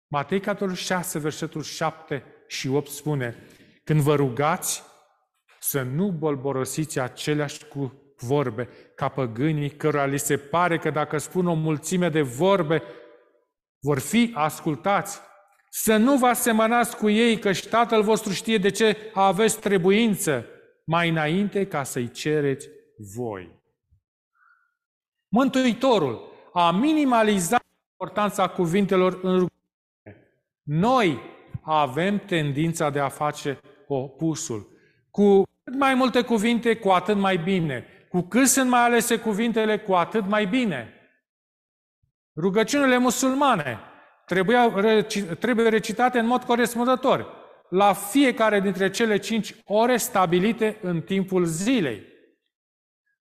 Matei 0.07 0.41
capitolul 0.41 0.75
6, 0.75 1.19
versetul 1.19 1.63
7 1.63 2.25
și 2.47 2.69
8 2.69 2.91
spune, 2.91 3.37
când 3.85 4.01
vă 4.01 4.15
rugați, 4.15 4.83
să 5.61 5.83
nu 5.83 6.11
bolborosiți 6.11 6.99
aceleași 6.99 7.65
cu 7.65 8.03
vorbe, 8.17 8.69
ca 8.95 9.09
păgânii 9.09 9.71
cărora 9.71 10.05
li 10.05 10.19
se 10.19 10.37
pare 10.37 10.79
că 10.79 10.91
dacă 10.91 11.19
spun 11.19 11.47
o 11.47 11.55
mulțime 11.55 12.09
de 12.09 12.23
vorbe, 12.23 12.83
vor 13.81 13.99
fi 13.99 14.31
ascultați. 14.35 15.21
Să 15.71 15.97
nu 15.97 16.17
vă 16.17 16.27
asemănați 16.27 16.97
cu 16.97 17.09
ei, 17.09 17.39
că 17.39 17.53
și 17.53 17.69
Tatăl 17.69 18.03
vostru 18.03 18.33
știe 18.33 18.59
de 18.59 18.71
ce 18.71 18.97
aveți 19.15 19.61
trebuință, 19.61 20.47
mai 20.85 21.09
înainte 21.09 21.67
ca 21.67 21.83
să-i 21.83 22.11
cereți 22.11 22.69
voi. 23.17 23.63
Mântuitorul 25.29 26.33
a 26.53 26.71
minimalizat 26.71 27.65
importanța 27.91 28.49
cuvintelor 28.49 29.13
în 29.13 29.31
rugăciune. 29.31 30.31
Noi 30.63 31.21
avem 31.63 32.19
tendința 32.19 32.91
de 32.91 32.99
a 32.99 33.09
face 33.09 33.61
opusul. 33.87 34.69
Cu 35.11 35.43
cât 35.65 35.75
mai 35.79 35.95
multe 35.95 36.23
cuvinte, 36.23 36.77
cu 36.77 36.89
atât 36.89 37.17
mai 37.17 37.37
bine 37.37 37.87
cu 38.09 38.21
cât 38.21 38.47
sunt 38.47 38.71
mai 38.71 38.81
alese 38.81 39.19
cuvintele, 39.19 39.79
cu 39.79 39.93
atât 39.93 40.27
mai 40.27 40.47
bine. 40.47 40.93
Rugăciunile 42.41 42.99
musulmane 42.99 43.79
trebuie 45.39 45.69
recitate 45.69 46.19
în 46.19 46.27
mod 46.27 46.43
corespunzător, 46.43 47.27
la 47.69 47.93
fiecare 47.93 48.61
dintre 48.61 48.91
cele 48.91 49.19
cinci 49.19 49.55
ore 49.65 49.97
stabilite 49.97 50.79
în 50.83 51.01
timpul 51.01 51.45
zilei. 51.45 52.03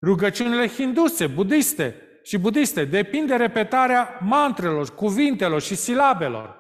Rugăciunile 0.01 0.67
hinduse, 0.67 1.27
budiste 1.27 1.95
și 2.24 2.38
budiste 2.38 2.86
depind 2.86 3.27
de 3.27 3.36
repetarea 3.36 4.19
mantrelor, 4.21 4.93
cuvintelor 4.93 5.62
și 5.62 5.75
silabelor. 5.75 6.55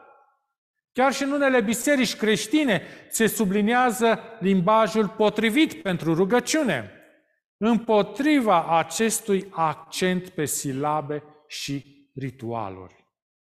Chiar 0.93 1.13
și 1.13 1.23
în 1.23 1.31
unele 1.31 1.61
biserici 1.61 2.15
creștine 2.15 2.81
se 3.09 3.27
subliniază 3.27 4.19
limbajul 4.39 5.07
potrivit 5.07 5.81
pentru 5.81 6.13
rugăciune 6.13 6.91
împotriva 7.57 8.77
acestui 8.77 9.47
accent 9.51 10.29
pe 10.29 10.45
silabe 10.45 11.23
și 11.47 11.96
ritualuri. 12.19 13.05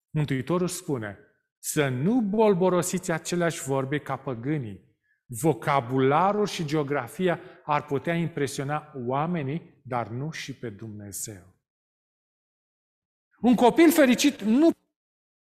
Mântuitorul 0.09 0.67
spune 0.67 1.17
să 1.59 1.87
nu 1.87 2.21
bolborosiți 2.21 3.11
aceleași 3.11 3.63
vorbe 3.63 3.97
ca 3.97 4.15
păgânii. 4.15 4.87
Vocabularul 5.25 6.45
și 6.45 6.65
geografia 6.65 7.39
ar 7.65 7.85
putea 7.85 8.13
impresiona 8.13 8.91
oamenii, 9.05 9.81
dar 9.83 10.07
nu 10.07 10.31
și 10.31 10.53
pe 10.53 10.69
Dumnezeu. 10.69 11.57
Un 13.41 13.55
copil 13.55 13.91
fericit 13.91 14.41
nu 14.41 14.69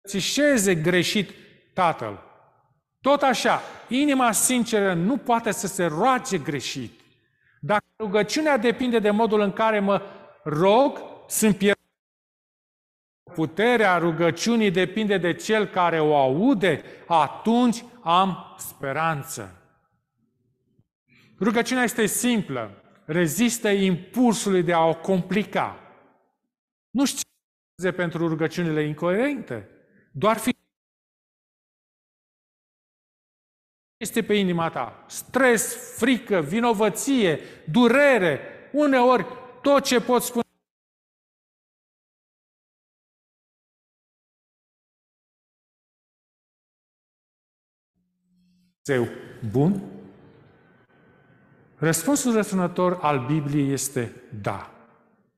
țișeze 0.08 0.76
greșit 0.76 1.30
tatăl. 1.74 2.20
Tot 3.02 3.22
așa, 3.22 3.62
inima 3.90 4.32
sinceră 4.32 4.94
nu 4.94 5.18
poate 5.18 5.52
să 5.52 5.68
se 5.68 5.86
roage 5.86 6.38
greșit. 6.38 7.00
Dacă 7.62 7.86
rugăciunea 8.00 8.58
depinde 8.58 9.00
de 9.00 9.10
modul 9.10 9.40
în 9.40 9.52
care 9.52 9.80
mă 9.80 10.02
rog, 10.44 11.02
sunt 11.28 11.58
pierdut. 11.58 11.73
Puterea 13.34 13.98
rugăciunii 13.98 14.72
depinde 14.72 15.18
de 15.18 15.34
cel 15.34 15.66
care 15.66 16.00
o 16.00 16.16
aude, 16.16 16.84
atunci 17.08 17.84
am 18.02 18.56
speranță. 18.58 19.58
Rugăciunea 21.40 21.84
este 21.84 22.06
simplă, 22.06 22.84
rezistă 23.06 23.70
impulsului 23.70 24.64
de 24.64 24.74
a 24.74 24.86
o 24.86 24.96
complica. 24.96 25.80
Nu 26.90 27.06
știu 27.06 27.22
ce 27.82 27.92
pentru 27.92 28.28
rugăciunile 28.28 28.84
incoerente, 28.84 29.70
doar 30.12 30.38
fi 30.38 30.56
este 33.98 34.24
pe 34.24 34.34
inima 34.34 34.70
ta. 34.70 35.04
Stres, 35.08 35.96
frică, 35.98 36.42
vinovăție, 36.42 37.40
durere, 37.72 38.40
uneori 38.72 39.26
tot 39.62 39.84
ce 39.84 40.02
poți 40.02 40.26
spune 40.26 40.44
Dumnezeu 48.84 49.16
bun? 49.52 49.82
Răspunsul 51.76 52.34
răsunător 52.34 52.98
al 53.02 53.26
Bibliei 53.26 53.72
este 53.72 54.22
da. 54.42 54.72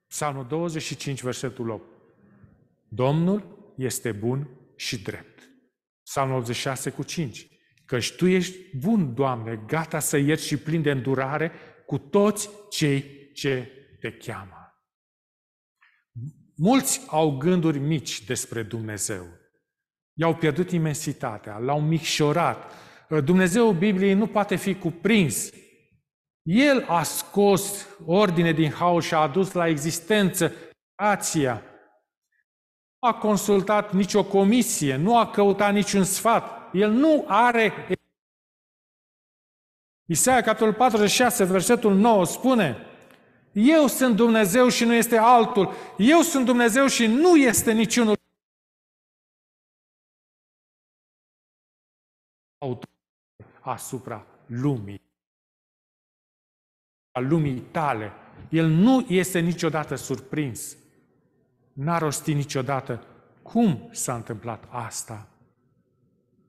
Psalmul 0.08 0.46
25, 0.48 1.22
versetul 1.22 1.70
8. 1.70 1.84
Domnul 2.88 3.74
este 3.78 4.12
bun 4.12 4.50
și 4.76 5.02
drept. 5.02 5.50
Psalmul 6.04 6.38
86 6.38 6.90
cu 6.90 7.04
5. 7.04 7.48
Căci 7.86 8.16
Tu 8.16 8.28
ești 8.28 8.78
bun, 8.78 9.14
Doamne, 9.14 9.64
gata 9.68 10.00
să 10.00 10.18
ierți 10.18 10.46
și 10.46 10.58
plin 10.58 10.82
de 10.82 10.92
îndurare 10.92 11.52
cu 11.86 11.98
toți 11.98 12.50
cei 12.70 13.32
ce 13.34 13.72
te 14.00 14.12
cheamă. 14.12 14.84
Mulți 16.56 17.02
au 17.08 17.38
gânduri 17.38 17.80
mici 17.80 18.24
despre 18.24 18.64
Dumnezeu. 18.64 19.28
I-au 20.14 20.36
pierdut 20.36 20.72
imensitatea, 20.72 21.58
l-au 21.58 21.82
micșorat. 21.82 22.72
Dumnezeu 23.10 23.72
Bibliei 23.72 24.14
nu 24.14 24.28
poate 24.28 24.56
fi 24.56 24.76
cuprins. 24.76 25.50
El 26.44 26.86
a 26.88 27.04
scos 27.04 27.88
ordine 28.06 28.52
din 28.52 28.72
haos 28.72 29.06
și 29.06 29.14
a 29.14 29.18
adus 29.18 29.52
la 29.52 29.68
existență 29.68 30.54
creația. 30.96 31.64
Nu 33.00 33.08
a 33.08 33.14
consultat 33.14 33.94
nicio 33.94 34.26
comisie, 34.26 34.96
nu 34.96 35.18
a 35.18 35.30
căutat 35.30 35.74
niciun 35.74 36.04
sfat, 36.04 36.70
el 36.74 36.92
nu 36.92 37.26
are... 37.28 37.88
Isaia, 40.08 40.42
capitolul 40.42 40.74
46, 40.74 41.44
versetul 41.44 41.96
9, 41.96 42.26
spune 42.26 42.78
Eu 43.52 43.88
sunt 43.88 44.16
Dumnezeu 44.16 44.70
și 44.70 44.84
nu 44.84 44.94
este 44.94 45.18
altul. 45.18 45.74
Eu 45.98 46.22
sunt 46.22 46.46
Dumnezeu 46.46 46.88
și 46.88 47.06
nu 47.06 47.36
este 47.36 47.72
niciunul 47.72 48.16
asupra 53.72 54.26
lumii. 54.46 55.02
A 57.12 57.20
lumii 57.20 57.60
tale. 57.60 58.12
El 58.50 58.68
nu 58.68 59.06
este 59.10 59.40
niciodată 59.40 59.96
surprins. 59.96 60.78
N-a 61.74 61.98
rostit 61.98 62.36
niciodată 62.36 63.04
cum 63.42 63.90
s-a 63.92 64.16
întâmplat 64.16 64.64
asta. 64.70 65.30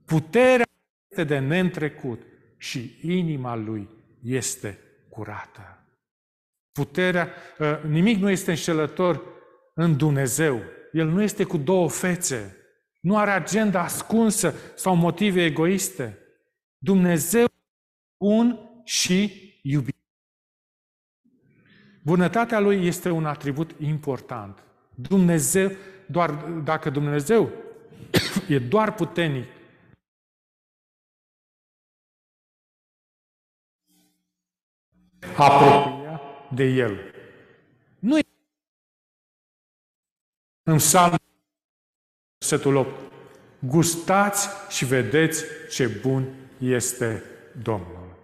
Puterea 0.05 0.67
este 1.11 1.25
de 1.25 1.39
neîntrecut 1.39 2.23
și 2.57 2.99
inima 3.03 3.55
lui 3.55 3.89
este 4.23 4.79
curată. 5.09 5.85
Puterea, 6.73 7.29
ă, 7.61 7.81
nimic 7.89 8.19
nu 8.19 8.31
este 8.31 8.51
înșelător 8.51 9.23
în 9.75 9.97
Dumnezeu. 9.97 10.61
El 10.93 11.09
nu 11.09 11.23
este 11.23 11.45
cu 11.45 11.57
două 11.57 11.89
fețe. 11.89 12.57
Nu 13.01 13.19
are 13.19 13.31
agenda 13.31 13.83
ascunsă 13.83 14.55
sau 14.75 14.95
motive 14.95 15.45
egoiste. 15.45 16.19
Dumnezeu 16.87 17.47
bun 18.25 18.59
și 18.85 19.53
iubit. 19.63 19.97
Bunătatea 22.03 22.61
lui 22.61 22.87
este 22.87 23.11
un 23.11 23.27
atribut 23.27 23.75
important. 23.79 24.63
Dumnezeu, 24.95 25.71
doar 26.09 26.35
dacă 26.45 26.91
Dumnezeu 26.91 27.51
e 28.49 28.59
doar 28.59 28.95
puternic 28.95 29.49
apropia 35.37 36.21
de 36.55 36.65
El. 36.65 37.15
Nu 37.99 38.19
e 38.19 38.23
în 40.63 40.77
psalm 40.77 41.17
versetul 42.39 42.77
8. 42.77 43.13
Gustați 43.59 44.49
și 44.69 44.85
vedeți 44.85 45.45
ce 45.71 45.87
bun 45.87 46.46
este 46.59 47.23
Domnul. 47.63 48.17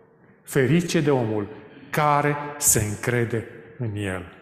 Ferice 0.43 1.01
de 1.01 1.11
omul 1.11 1.49
care 1.91 2.37
se 2.59 2.81
încrede 2.81 3.49
în 3.79 3.97
El. 3.97 4.33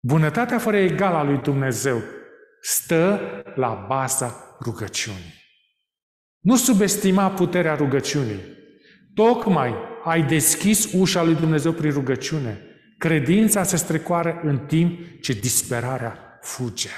Bunătatea 0.00 0.58
fără 0.58 0.76
egal 0.76 1.14
a 1.14 1.22
lui 1.22 1.38
Dumnezeu 1.38 2.02
stă 2.60 3.20
la 3.54 3.84
baza 3.88 4.56
rugăciunii. 4.64 5.44
Nu 6.40 6.56
subestima 6.56 7.30
puterea 7.30 7.74
rugăciunii. 7.74 8.40
Tocmai 9.14 9.74
ai 10.04 10.22
deschis 10.22 10.92
ușa 10.92 11.22
lui 11.22 11.34
Dumnezeu 11.34 11.72
prin 11.72 11.90
rugăciune. 11.90 12.60
Credința 12.98 13.62
se 13.62 13.76
strecoară 13.76 14.40
în 14.42 14.58
timp 14.58 15.20
ce 15.20 15.32
disperarea 15.32 16.38
fuge. 16.40 16.90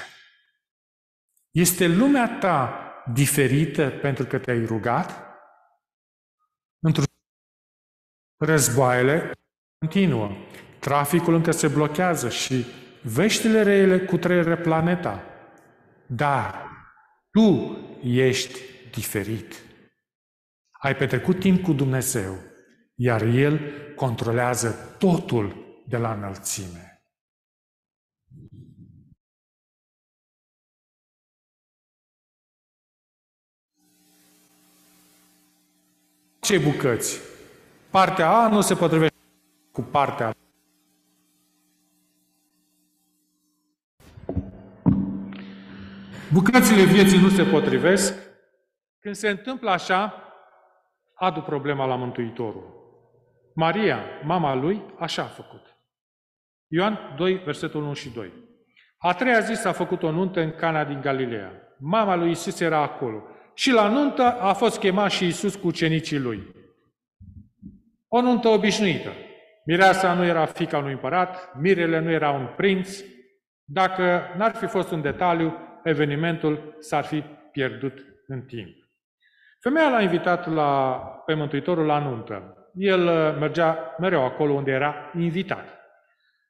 Este 1.51 1.87
lumea 1.87 2.37
ta 2.39 2.73
diferită 3.13 3.89
pentru 4.01 4.25
că 4.25 4.37
te-ai 4.37 4.65
rugat? 4.65 5.28
Războaiele 8.39 9.31
continuă. 9.79 10.31
Traficul 10.79 11.33
încă 11.33 11.51
se 11.51 11.67
blochează 11.67 12.29
și 12.29 12.65
veștile 13.03 13.63
reele 13.63 13.99
cu 13.99 14.17
trăire 14.17 14.57
planeta. 14.57 15.23
Dar 16.05 16.69
tu 17.31 17.77
ești 18.03 18.59
diferit. 18.91 19.63
Ai 20.71 20.95
petrecut 20.95 21.39
timp 21.39 21.63
cu 21.63 21.73
Dumnezeu, 21.73 22.37
iar 22.95 23.21
El 23.21 23.59
controlează 23.95 24.95
totul 24.97 25.67
de 25.87 25.97
la 25.97 26.13
înălțime. 26.13 27.03
Ce 36.39 36.57
bucăți? 36.57 37.19
Partea 37.91 38.29
A 38.29 38.47
nu 38.47 38.61
se 38.61 38.75
potrivește 38.75 39.15
cu 39.71 39.81
partea 39.81 40.27
A. 40.27 40.33
Bucățile 46.33 46.83
vieții 46.83 47.19
nu 47.19 47.29
se 47.29 47.43
potrivesc. 47.43 48.13
Când 48.99 49.15
se 49.15 49.29
întâmplă 49.29 49.69
așa, 49.69 50.13
adu 51.13 51.41
problema 51.41 51.85
la 51.85 51.95
Mântuitorul. 51.95 52.77
Maria, 53.55 53.99
mama 54.23 54.55
lui, 54.55 54.81
așa 54.99 55.21
a 55.21 55.25
făcut. 55.25 55.77
Ioan 56.67 56.97
2, 57.17 57.35
versetul 57.35 57.83
1 57.83 57.93
și 57.93 58.09
2. 58.09 58.33
A 58.97 59.13
treia 59.13 59.39
zi 59.39 59.53
s-a 59.53 59.71
făcut 59.71 60.03
o 60.03 60.11
nuntă 60.11 60.41
în 60.41 60.51
Cana 60.51 60.83
din 60.83 61.01
Galileea. 61.01 61.51
Mama 61.79 62.15
lui 62.15 62.31
Isus 62.31 62.59
era 62.59 62.81
acolo. 62.81 63.23
Și 63.53 63.71
la 63.71 63.87
nuntă 63.87 64.23
a 64.23 64.53
fost 64.53 64.79
chemat 64.79 65.11
și 65.11 65.27
Isus 65.27 65.55
cu 65.55 65.67
ucenicii 65.67 66.19
lui. 66.19 66.57
O 68.11 68.21
nuntă 68.21 68.47
obișnuită. 68.47 69.09
Mireasa 69.65 70.13
nu 70.13 70.25
era 70.25 70.45
fica 70.45 70.77
unui 70.77 70.91
împărat, 70.91 71.55
mirele 71.59 71.99
nu 71.99 72.11
era 72.11 72.31
un 72.31 72.47
prinț. 72.55 72.99
Dacă 73.63 74.21
n-ar 74.37 74.55
fi 74.55 74.65
fost 74.65 74.91
un 74.91 75.01
detaliu, 75.01 75.53
evenimentul 75.83 76.75
s-ar 76.79 77.03
fi 77.03 77.23
pierdut 77.51 78.05
în 78.27 78.41
timp. 78.41 78.75
Femeia 79.59 79.89
l-a 79.89 80.01
invitat 80.01 80.53
la, 80.53 81.01
pe 81.25 81.33
Mântuitorul 81.33 81.85
la 81.85 81.99
nuntă. 81.99 82.53
El 82.73 83.07
uh, 83.07 83.37
mergea 83.39 83.95
mereu 83.99 84.23
acolo 84.23 84.53
unde 84.53 84.71
era 84.71 85.11
invitat. 85.17 85.65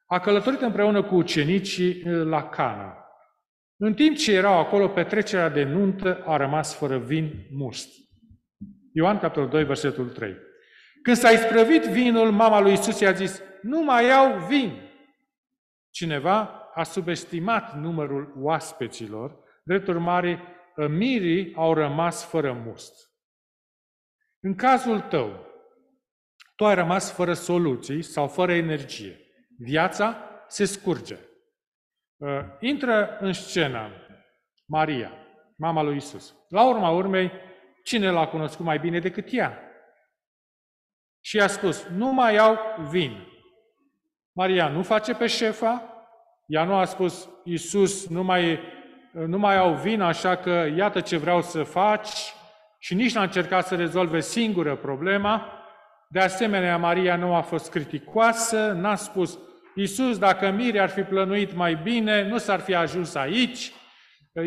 A 0.05 0.19
călătorit 0.19 0.61
împreună 0.61 1.03
cu 1.03 1.15
ucenicii 1.15 2.03
uh, 2.05 2.25
la 2.25 2.49
Cana. 2.49 2.97
În 3.77 3.93
timp 3.93 4.15
ce 4.15 4.33
erau 4.33 4.59
acolo, 4.59 4.87
petrecerea 4.87 5.49
de 5.49 5.63
nuntă 5.63 6.23
a 6.25 6.37
rămas 6.37 6.75
fără 6.75 6.97
vin 6.97 7.47
must. 7.51 7.89
Ioan, 8.93 9.19
capitolul 9.19 9.49
2, 9.49 9.63
versetul 9.63 10.09
3. 10.09 10.35
Când 11.09 11.21
s-a 11.21 11.29
isprăvit 11.29 11.83
vinul, 11.83 12.31
mama 12.31 12.59
lui 12.59 12.73
Isus 12.73 12.99
i-a 12.99 13.11
zis, 13.11 13.41
nu 13.61 13.83
mai 13.83 14.05
iau 14.05 14.37
vin. 14.37 14.89
Cineva 15.89 16.69
a 16.73 16.83
subestimat 16.83 17.75
numărul 17.75 18.33
oaspeților, 18.37 19.39
drept 19.63 19.87
urmare, 19.87 20.41
mirii 20.89 21.55
au 21.55 21.73
rămas 21.73 22.25
fără 22.25 22.53
must. 22.53 22.93
În 24.39 24.55
cazul 24.55 24.99
tău, 24.99 25.45
tu 26.55 26.65
ai 26.65 26.75
rămas 26.75 27.11
fără 27.11 27.33
soluții 27.33 28.01
sau 28.01 28.27
fără 28.27 28.53
energie. 28.53 29.19
Viața 29.57 30.17
se 30.47 30.65
scurge. 30.65 31.17
Uh, 32.17 32.29
intră 32.59 33.17
în 33.19 33.33
scenă 33.33 33.91
Maria, 34.65 35.11
mama 35.57 35.81
lui 35.81 35.95
Isus. 35.95 36.35
La 36.49 36.67
urma 36.67 36.89
urmei, 36.89 37.31
cine 37.83 38.09
l-a 38.09 38.27
cunoscut 38.27 38.65
mai 38.65 38.79
bine 38.79 38.99
decât 38.99 39.27
ea? 39.31 39.63
Și 41.21 41.35
i-a 41.35 41.47
spus, 41.47 41.87
nu 41.95 42.13
mai 42.13 42.33
iau 42.33 42.57
vin. 42.89 43.27
Maria 44.31 44.67
nu 44.67 44.83
face 44.83 45.13
pe 45.13 45.27
șefa, 45.27 45.83
ea 46.45 46.63
nu 46.63 46.75
a 46.75 46.85
spus, 46.85 47.29
Iisus, 47.43 48.07
nu 48.07 48.23
mai, 48.23 48.59
nu 49.11 49.37
mai 49.37 49.57
au 49.57 49.73
vin, 49.73 50.01
așa 50.01 50.35
că 50.35 50.67
iată 50.75 51.01
ce 51.01 51.17
vreau 51.17 51.41
să 51.41 51.63
faci, 51.63 52.33
și 52.79 52.93
nici 52.95 53.13
n-a 53.13 53.21
încercat 53.21 53.67
să 53.67 53.75
rezolve 53.75 54.19
singură 54.19 54.75
problema. 54.75 55.53
De 56.09 56.19
asemenea, 56.19 56.77
Maria 56.77 57.15
nu 57.15 57.33
a 57.33 57.41
fost 57.41 57.69
criticoasă, 57.69 58.71
n-a 58.71 58.95
spus, 58.95 59.39
Iisus, 59.75 60.17
dacă 60.17 60.49
Miri 60.49 60.79
ar 60.79 60.89
fi 60.89 61.01
plănuit 61.01 61.53
mai 61.53 61.75
bine, 61.75 62.27
nu 62.27 62.37
s-ar 62.37 62.59
fi 62.59 62.75
ajuns 62.75 63.15
aici. 63.15 63.71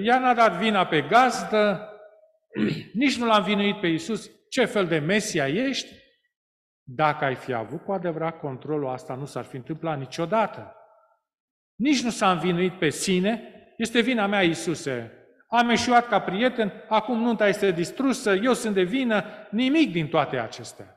Ea 0.02 0.18
n-a 0.18 0.34
dat 0.34 0.58
vina 0.58 0.86
pe 0.86 1.00
gazdă, 1.00 1.88
nici 3.02 3.16
nu 3.16 3.26
l-a 3.26 3.36
învinuit 3.36 3.80
pe 3.80 3.86
Iisus. 3.86 4.30
Ce 4.48 4.64
fel 4.64 4.86
de 4.86 4.98
Mesia 4.98 5.46
ești? 5.46 6.01
Dacă 6.82 7.24
ai 7.24 7.34
fi 7.34 7.52
avut 7.52 7.84
cu 7.84 7.92
adevărat 7.92 8.38
controlul, 8.38 8.88
asta 8.88 9.14
nu 9.14 9.24
s-ar 9.24 9.44
fi 9.44 9.56
întâmplat 9.56 9.98
niciodată. 9.98 10.76
Nici 11.74 12.02
nu 12.02 12.10
s-a 12.10 12.30
învinuit 12.30 12.78
pe 12.78 12.88
sine, 12.88 13.42
este 13.76 14.00
vina 14.00 14.26
mea, 14.26 14.42
Iisuse. 14.42 15.12
Am 15.48 15.68
eșuat 15.68 16.08
ca 16.08 16.20
prieten, 16.20 16.72
acum 16.88 17.18
nunta 17.18 17.48
este 17.48 17.70
distrusă, 17.70 18.34
eu 18.34 18.52
sunt 18.52 18.74
de 18.74 18.82
vină, 18.82 19.24
nimic 19.50 19.92
din 19.92 20.08
toate 20.08 20.38
acestea. 20.38 20.96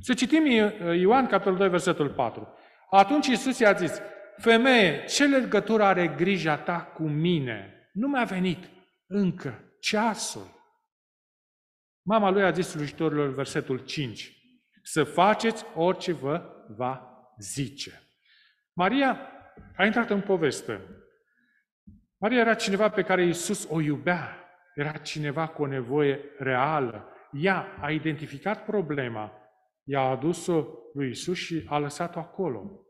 Să 0.00 0.14
citim 0.14 0.46
Ioan, 0.94 1.26
capitolul 1.26 1.58
2, 1.58 1.68
versetul 1.68 2.10
4. 2.10 2.54
Atunci 2.90 3.26
Iisus 3.26 3.58
i-a 3.58 3.72
zis, 3.72 4.00
Femeie, 4.36 5.04
ce 5.04 5.24
legătură 5.24 5.82
are 5.82 6.08
grija 6.08 6.56
ta 6.56 6.82
cu 6.82 7.02
mine? 7.02 7.88
Nu 7.92 8.08
mi-a 8.08 8.24
venit 8.24 8.70
încă 9.06 9.76
ceasul. 9.80 10.55
Mama 12.08 12.30
lui 12.30 12.42
a 12.42 12.50
zis 12.50 12.68
slujitorilor 12.68 13.28
versetul 13.28 13.78
5, 13.78 14.32
să 14.82 15.04
faceți 15.04 15.64
orice 15.74 16.12
vă 16.12 16.42
va 16.76 17.20
zice. 17.38 18.02
Maria 18.72 19.20
a 19.76 19.84
intrat 19.84 20.10
în 20.10 20.20
poveste. 20.20 20.80
Maria 22.16 22.38
era 22.38 22.54
cineva 22.54 22.88
pe 22.88 23.02
care 23.02 23.24
Iisus 23.24 23.66
o 23.70 23.80
iubea, 23.80 24.36
era 24.74 24.92
cineva 24.92 25.46
cu 25.46 25.62
o 25.62 25.66
nevoie 25.66 26.20
reală. 26.38 27.08
Ea 27.32 27.76
a 27.80 27.90
identificat 27.90 28.64
problema, 28.64 29.32
i-a 29.84 30.00
adus-o 30.00 30.66
lui 30.94 31.06
Iisus 31.06 31.36
și 31.36 31.66
a 31.68 31.78
lăsat-o 31.78 32.18
acolo. 32.18 32.86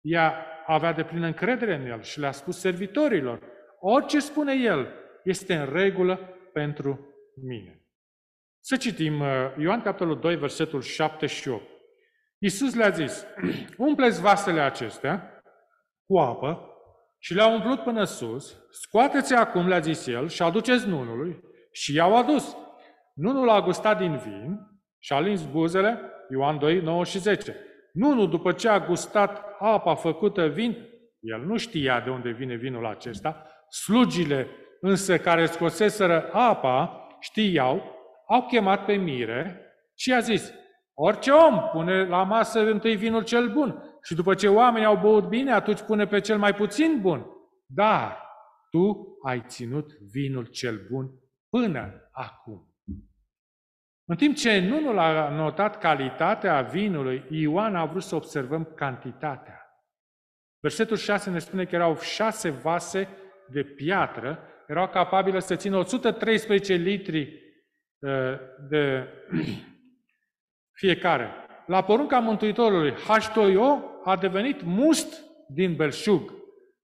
Ea 0.00 0.46
avea 0.66 0.92
de 0.92 1.04
plină 1.04 1.26
încredere 1.26 1.74
în 1.74 1.86
el 1.86 2.02
și 2.02 2.20
le-a 2.20 2.32
spus 2.32 2.58
servitorilor, 2.58 3.42
orice 3.80 4.18
spune 4.18 4.54
el 4.54 4.88
este 5.24 5.54
în 5.54 5.72
regulă 5.72 6.16
pentru 6.52 7.06
mine. 7.34 7.81
Să 8.64 8.76
citim 8.76 9.20
uh, 9.20 9.28
Ioan 9.58 9.82
capitolul 9.82 10.20
2, 10.20 10.36
versetul 10.36 10.80
7 10.80 11.26
și 11.26 11.48
8. 11.48 11.62
Iisus 12.38 12.74
le-a 12.74 12.90
zis, 12.90 13.26
umpleți 13.76 14.20
vasele 14.20 14.60
acestea 14.60 15.42
cu 16.06 16.18
apă 16.18 16.66
și 17.18 17.34
le-a 17.34 17.46
umplut 17.46 17.82
până 17.82 18.04
sus, 18.04 18.56
scoateți 18.70 19.34
acum, 19.34 19.68
le-a 19.68 19.80
zis 19.80 20.06
el, 20.06 20.28
și 20.28 20.42
aduceți 20.42 20.88
nunului 20.88 21.40
și 21.72 21.94
i-au 21.94 22.16
adus. 22.16 22.56
Nunul 23.14 23.48
a 23.48 23.60
gustat 23.60 23.98
din 23.98 24.16
vin 24.16 24.58
și 24.98 25.12
a 25.12 25.20
lins 25.20 25.44
buzele, 25.44 26.00
Ioan 26.30 26.58
2, 26.58 26.80
9 26.80 27.04
și 27.04 27.18
10. 27.18 27.56
Nunul, 27.92 28.30
după 28.30 28.52
ce 28.52 28.68
a 28.68 28.86
gustat 28.86 29.56
apa 29.58 29.94
făcută 29.94 30.46
vin, 30.46 30.76
el 31.20 31.40
nu 31.40 31.56
știa 31.56 32.00
de 32.00 32.10
unde 32.10 32.30
vine 32.30 32.54
vinul 32.54 32.86
acesta, 32.86 33.46
slugile 33.68 34.46
însă 34.80 35.18
care 35.18 35.46
scoseseră 35.46 36.28
apa 36.32 37.06
știau, 37.20 38.00
au 38.32 38.46
chemat 38.46 38.84
pe 38.84 38.94
mire 38.94 39.66
și 39.94 40.12
a 40.12 40.18
zis, 40.18 40.52
orice 40.94 41.30
om 41.30 41.68
pune 41.72 42.04
la 42.04 42.22
masă 42.22 42.60
întâi 42.60 42.96
vinul 42.96 43.24
cel 43.24 43.52
bun 43.52 43.82
și 44.02 44.14
după 44.14 44.34
ce 44.34 44.48
oamenii 44.48 44.86
au 44.86 44.96
băut 44.96 45.28
bine, 45.28 45.52
atunci 45.52 45.80
pune 45.80 46.06
pe 46.06 46.20
cel 46.20 46.38
mai 46.38 46.54
puțin 46.54 47.00
bun. 47.00 47.26
Dar 47.66 48.18
tu 48.70 49.06
ai 49.24 49.44
ținut 49.46 49.92
vinul 49.98 50.44
cel 50.44 50.86
bun 50.90 51.10
până 51.48 52.08
acum. 52.12 52.66
În 54.04 54.16
timp 54.16 54.36
ce 54.36 54.60
nu 54.60 54.98
a 54.98 55.28
notat 55.28 55.78
calitatea 55.78 56.62
vinului, 56.62 57.24
Ioan 57.30 57.76
a 57.76 57.84
vrut 57.84 58.02
să 58.02 58.14
observăm 58.14 58.64
cantitatea. 58.74 59.60
Versetul 60.60 60.96
6 60.96 61.30
ne 61.30 61.38
spune 61.38 61.64
că 61.64 61.74
erau 61.74 61.98
șase 61.98 62.50
vase 62.50 63.08
de 63.48 63.62
piatră, 63.62 64.38
erau 64.66 64.88
capabile 64.88 65.40
să 65.40 65.56
țină 65.56 65.76
113 65.76 66.74
litri 66.74 67.20
uh, 67.20 67.51
de 68.68 69.08
fiecare. 70.80 71.30
La 71.66 71.84
porunca 71.84 72.18
Mântuitorului, 72.18 72.92
H2O 72.92 73.80
a 74.04 74.16
devenit 74.16 74.62
must 74.62 75.24
din 75.48 75.76
belșug. 75.76 76.32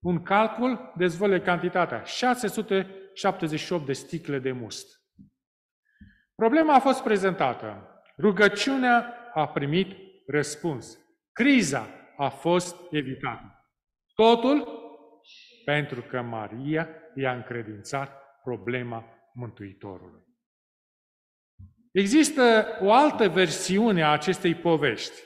Un 0.01 0.23
calcul 0.23 0.93
dezvăluie 0.97 1.41
cantitatea, 1.41 2.05
678 2.05 3.87
de 3.87 3.93
sticle 3.93 4.39
de 4.39 4.53
must. 4.53 5.03
Problema 6.35 6.75
a 6.75 6.81
fost 6.81 7.03
prezentată. 7.03 7.89
Rugăciunea 8.19 9.15
a 9.35 9.49
primit 9.49 9.97
răspuns. 10.27 10.99
Criza 11.33 11.87
a 12.17 12.29
fost 12.29 12.77
evitată. 12.91 13.73
Totul 14.15 14.69
pentru 15.65 16.01
că 16.01 16.23
Maria 16.23 16.89
i-a 17.15 17.33
încredințat 17.33 18.41
problema 18.43 19.05
Mântuitorului. 19.33 20.28
Există 21.99 22.67
o 22.81 22.93
altă 22.93 23.29
versiune 23.29 24.03
a 24.03 24.13
acestei 24.13 24.55
povești. 24.55 25.23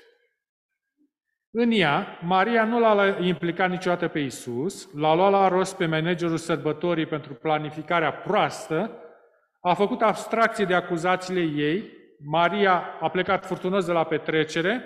În 1.50 1.70
ea, 1.70 2.18
Maria 2.22 2.64
nu 2.64 2.80
l-a 2.80 3.16
implicat 3.20 3.70
niciodată 3.70 4.08
pe 4.08 4.18
Isus, 4.18 4.92
l-a 4.94 5.14
luat 5.14 5.30
la 5.30 5.48
rost 5.48 5.76
pe 5.76 5.86
managerul 5.86 6.36
sărbătorii 6.36 7.06
pentru 7.06 7.34
planificarea 7.34 8.12
proastă, 8.12 8.90
a 9.60 9.74
făcut 9.74 10.00
abstracție 10.00 10.64
de 10.64 10.74
acuzațiile 10.74 11.40
ei, 11.40 11.90
Maria 12.24 12.82
a 13.00 13.10
plecat 13.10 13.46
furtunos 13.46 13.86
de 13.86 13.92
la 13.92 14.04
petrecere, 14.04 14.82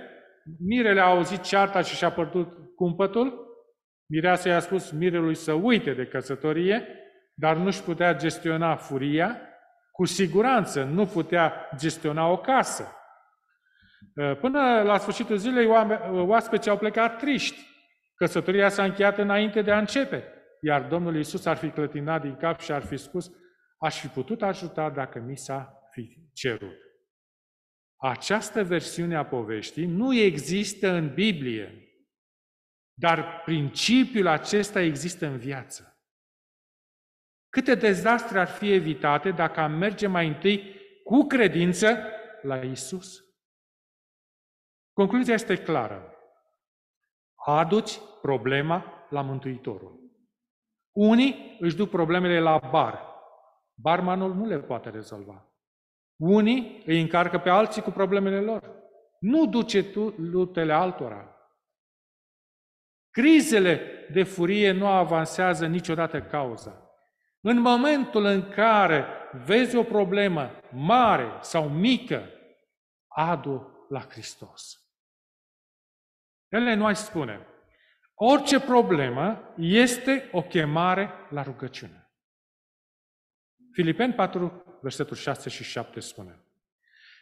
Mirele 0.58 1.00
a 1.00 1.06
auzit 1.06 1.40
cearta 1.40 1.80
și 1.80 1.94
și-a 1.94 2.10
părtut 2.10 2.74
cumpătul, 2.76 3.46
Mireasa 4.06 4.48
i-a 4.48 4.60
spus 4.60 4.90
mirelui 4.90 5.34
să 5.34 5.52
uite 5.52 5.92
de 5.92 6.06
căsătorie, 6.06 6.88
dar 7.34 7.56
nu-și 7.56 7.82
putea 7.82 8.14
gestiona 8.14 8.76
furia, 8.76 9.40
cu 9.96 10.04
siguranță 10.04 10.84
nu 10.84 11.06
putea 11.06 11.68
gestiona 11.76 12.28
o 12.28 12.38
casă. 12.38 12.92
Uh, 14.14 14.36
până 14.38 14.82
la 14.82 14.98
sfârșitul 14.98 15.36
zilei, 15.36 15.66
oaspeții 16.10 16.70
au 16.70 16.78
plecat 16.78 17.18
triști. 17.18 17.66
Căsătoria 18.14 18.68
s-a 18.68 18.84
încheiat 18.84 19.18
înainte 19.18 19.62
de 19.62 19.72
a 19.72 19.78
începe, 19.78 20.24
iar 20.60 20.82
Domnul 20.82 21.16
Iisus 21.16 21.44
ar 21.44 21.56
fi 21.56 21.70
clătinat 21.70 22.22
din 22.22 22.36
cap 22.36 22.60
și 22.60 22.72
ar 22.72 22.82
fi 22.82 22.96
spus, 22.96 23.30
aș 23.78 24.00
fi 24.00 24.06
putut 24.06 24.42
ajuta 24.42 24.90
dacă 24.90 25.18
mi 25.18 25.36
s-a 25.36 25.80
fi 25.90 26.30
cerut. 26.32 26.76
Această 27.96 28.64
versiune 28.64 29.16
a 29.16 29.24
poveștii 29.24 29.86
nu 29.86 30.14
există 30.14 30.88
în 30.88 31.14
Biblie, 31.14 31.90
dar 32.94 33.42
principiul 33.44 34.26
acesta 34.26 34.80
există 34.80 35.26
în 35.26 35.38
viață. 35.38 35.95
Câte 37.56 37.74
dezastre 37.74 38.38
ar 38.38 38.48
fi 38.48 38.72
evitate 38.72 39.30
dacă 39.30 39.60
am 39.60 39.72
merge 39.72 40.06
mai 40.06 40.26
întâi 40.26 40.80
cu 41.04 41.26
credință 41.26 41.98
la 42.42 42.56
Isus? 42.56 43.24
Concluzia 44.92 45.34
este 45.34 45.62
clară. 45.62 46.14
Aduci 47.34 47.98
problema 48.22 49.06
la 49.10 49.22
Mântuitorul. 49.22 50.00
Unii 50.96 51.56
își 51.60 51.76
duc 51.76 51.90
problemele 51.90 52.40
la 52.40 52.58
bar. 52.70 53.02
Barmanul 53.74 54.34
nu 54.34 54.46
le 54.46 54.58
poate 54.58 54.90
rezolva. 54.90 55.48
Unii 56.16 56.82
îi 56.86 57.00
încarcă 57.00 57.38
pe 57.38 57.50
alții 57.50 57.82
cu 57.82 57.90
problemele 57.90 58.40
lor. 58.40 58.82
Nu 59.20 59.46
duce 59.46 59.90
tu 59.90 60.08
lutele 60.08 60.72
altora. 60.72 61.36
Crizele 63.10 63.80
de 64.12 64.22
furie 64.22 64.72
nu 64.72 64.86
avansează 64.86 65.66
niciodată 65.66 66.22
cauza. 66.22 66.85
În 67.48 67.60
momentul 67.60 68.24
în 68.24 68.48
care 68.48 69.06
vezi 69.44 69.76
o 69.76 69.82
problemă 69.82 70.50
mare 70.72 71.38
sau 71.40 71.68
mică, 71.68 72.30
adu 73.08 73.86
la 73.88 74.00
Hristos. 74.00 74.80
Ellen 76.48 76.80
White 76.80 76.98
spune, 76.98 77.46
orice 78.14 78.60
problemă 78.60 79.54
este 79.56 80.28
o 80.32 80.42
chemare 80.42 81.10
la 81.30 81.42
rugăciune. 81.42 82.10
Filipeni 83.72 84.12
4, 84.12 84.78
versetul 84.82 85.16
6 85.16 85.48
și 85.48 85.64
7 85.64 86.00
spune, 86.00 86.40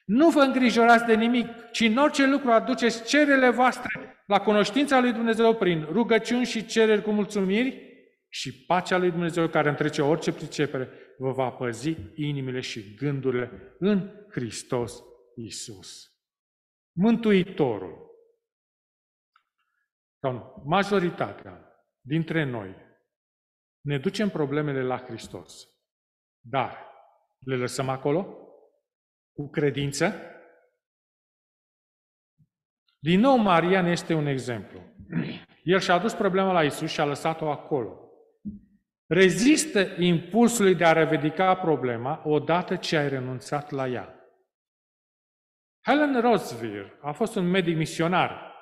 Nu 0.04 0.30
vă 0.30 0.40
îngrijorați 0.40 1.04
de 1.04 1.14
nimic, 1.14 1.70
ci 1.70 1.80
în 1.80 1.96
orice 1.96 2.26
lucru 2.26 2.52
aduceți 2.52 3.04
cererile 3.04 3.50
voastre 3.50 4.22
la 4.26 4.40
cunoștința 4.40 5.00
lui 5.00 5.12
Dumnezeu 5.12 5.54
prin 5.54 5.86
rugăciuni 5.90 6.44
și 6.44 6.66
cereri 6.66 7.02
cu 7.02 7.10
mulțumiri 7.10 7.93
și 8.34 8.64
pacea 8.64 8.96
lui 8.96 9.10
Dumnezeu 9.10 9.48
care 9.48 9.68
întrece 9.68 10.02
orice 10.02 10.32
pricepere 10.32 10.88
vă 11.18 11.32
va 11.32 11.50
păzi 11.50 11.96
inimile 12.14 12.60
și 12.60 12.94
gândurile 12.94 13.76
în 13.78 14.26
Hristos 14.30 15.02
Isus. 15.36 16.12
Mântuitorul, 16.92 18.10
sau 20.20 20.62
majoritatea 20.66 21.84
dintre 22.00 22.44
noi, 22.44 22.74
ne 23.80 23.98
ducem 23.98 24.28
problemele 24.28 24.82
la 24.82 24.98
Hristos, 24.98 25.68
dar 26.40 26.78
le 27.38 27.56
lăsăm 27.56 27.88
acolo 27.88 28.38
cu 29.32 29.48
credință. 29.50 30.12
Din 32.98 33.20
nou, 33.20 33.36
Marian 33.36 33.86
este 33.86 34.14
un 34.14 34.26
exemplu. 34.26 34.80
El 35.62 35.80
și-a 35.80 35.94
adus 35.94 36.14
problema 36.14 36.52
la 36.52 36.64
Isus 36.64 36.90
și 36.90 37.00
a 37.00 37.04
lăsat-o 37.04 37.50
acolo. 37.50 37.98
Rezistă 39.06 39.86
impulsului 39.98 40.74
de 40.74 40.84
a 40.84 40.92
revedica 40.92 41.54
problema 41.54 42.22
odată 42.24 42.76
ce 42.76 42.96
ai 42.96 43.08
renunțat 43.08 43.70
la 43.70 43.88
ea. 43.88 44.14
Helen 45.86 46.20
Rosevere 46.20 46.98
a 47.02 47.12
fost 47.12 47.36
un 47.36 47.50
medic 47.50 47.76
misionar. 47.76 48.52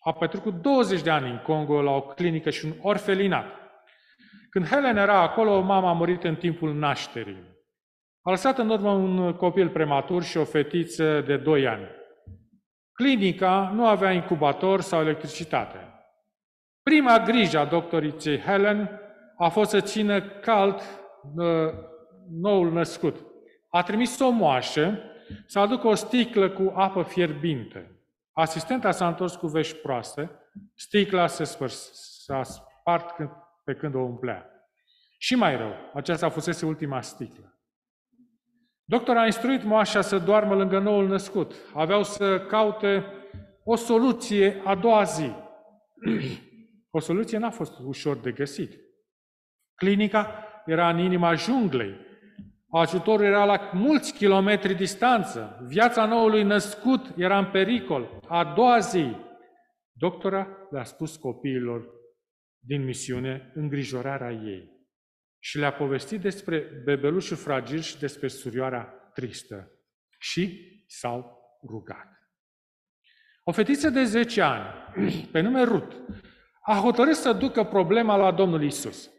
A 0.00 0.12
petrecut 0.12 0.54
20 0.54 1.02
de 1.02 1.10
ani 1.10 1.30
în 1.30 1.38
Congo 1.38 1.82
la 1.82 1.90
o 1.90 2.00
clinică 2.00 2.50
și 2.50 2.64
un 2.64 2.72
orfelinat. 2.80 3.46
Când 4.50 4.66
Helen 4.66 4.96
era 4.96 5.20
acolo, 5.20 5.60
mama 5.60 5.88
a 5.88 5.92
murit 5.92 6.24
în 6.24 6.36
timpul 6.36 6.74
nașterii. 6.74 7.50
A 8.22 8.30
lăsat 8.30 8.58
în 8.58 8.68
urmă 8.68 8.90
un 8.90 9.34
copil 9.36 9.68
prematur 9.68 10.22
și 10.22 10.36
o 10.36 10.44
fetiță 10.44 11.20
de 11.20 11.36
2 11.36 11.66
ani. 11.66 11.86
Clinica 12.92 13.70
nu 13.74 13.86
avea 13.86 14.12
incubator 14.12 14.80
sau 14.80 15.00
electricitate. 15.00 15.78
Prima 16.82 17.18
grijă 17.18 17.58
a 17.58 17.64
doctoriței 17.64 18.38
Helen 18.38 19.01
a 19.36 19.48
fost 19.48 19.70
să 19.70 19.80
țină 19.80 20.22
cald 20.22 20.80
uh, 21.36 21.72
noul 22.30 22.72
născut. 22.72 23.16
A 23.68 23.82
trimis 23.82 24.18
o 24.18 24.30
moașă 24.30 24.98
să 25.46 25.58
aducă 25.58 25.86
o 25.86 25.94
sticlă 25.94 26.50
cu 26.50 26.72
apă 26.74 27.02
fierbinte. 27.02 27.96
Asistenta 28.32 28.90
s-a 28.90 29.08
întors 29.08 29.34
cu 29.34 29.46
vești 29.46 29.76
proaste, 29.76 30.30
sticla 30.74 31.26
se 31.26 31.44
spăr, 31.44 31.68
s-a 31.68 32.42
spart 32.42 33.10
când, 33.10 33.28
pe 33.64 33.74
când 33.74 33.94
o 33.94 34.00
umplea. 34.00 34.46
Și 35.18 35.34
mai 35.34 35.56
rău, 35.56 35.72
aceasta 35.94 36.28
fusese 36.28 36.66
ultima 36.66 37.00
sticlă. 37.00 37.52
Doctor 38.84 39.16
a 39.16 39.24
instruit 39.24 39.62
moașa 39.62 40.00
să 40.00 40.18
doarmă 40.18 40.54
lângă 40.54 40.78
noul 40.78 41.08
născut. 41.08 41.54
Aveau 41.74 42.02
să 42.02 42.40
caute 42.40 43.04
o 43.64 43.76
soluție 43.76 44.62
a 44.64 44.74
doua 44.74 45.02
zi. 45.02 45.32
o 46.96 46.98
soluție 46.98 47.38
n-a 47.38 47.50
fost 47.50 47.78
ușor 47.84 48.16
de 48.16 48.32
găsit. 48.32 48.81
Clinica 49.74 50.44
era 50.66 50.90
în 50.90 50.98
inima 50.98 51.34
junglei. 51.34 51.96
Ajutorul 52.70 53.24
era 53.24 53.44
la 53.44 53.70
mulți 53.72 54.12
kilometri 54.12 54.74
distanță. 54.74 55.60
Viața 55.66 56.06
noului 56.06 56.42
născut 56.42 57.12
era 57.16 57.38
în 57.38 57.50
pericol. 57.50 58.20
A 58.28 58.52
doua 58.56 58.78
zi, 58.78 59.16
doctora 59.92 60.48
le-a 60.70 60.84
spus 60.84 61.16
copiilor 61.16 61.84
din 62.58 62.84
misiune 62.84 63.52
îngrijorarea 63.54 64.30
ei 64.30 64.72
și 65.38 65.58
le-a 65.58 65.72
povestit 65.72 66.20
despre 66.20 66.82
bebelușul 66.84 67.36
fragil 67.36 67.80
și 67.80 67.98
despre 67.98 68.28
surioara 68.28 68.84
tristă. 69.14 69.70
Și 70.18 70.70
s-au 70.86 71.40
rugat. 71.68 72.06
O 73.44 73.52
fetiță 73.52 73.90
de 73.90 74.04
10 74.04 74.40
ani, 74.40 74.64
pe 75.32 75.40
nume 75.40 75.62
Rut, 75.62 75.92
a 76.62 76.74
hotărât 76.74 77.14
să 77.14 77.32
ducă 77.32 77.64
problema 77.64 78.16
la 78.16 78.32
Domnul 78.32 78.62
Isus. 78.62 79.10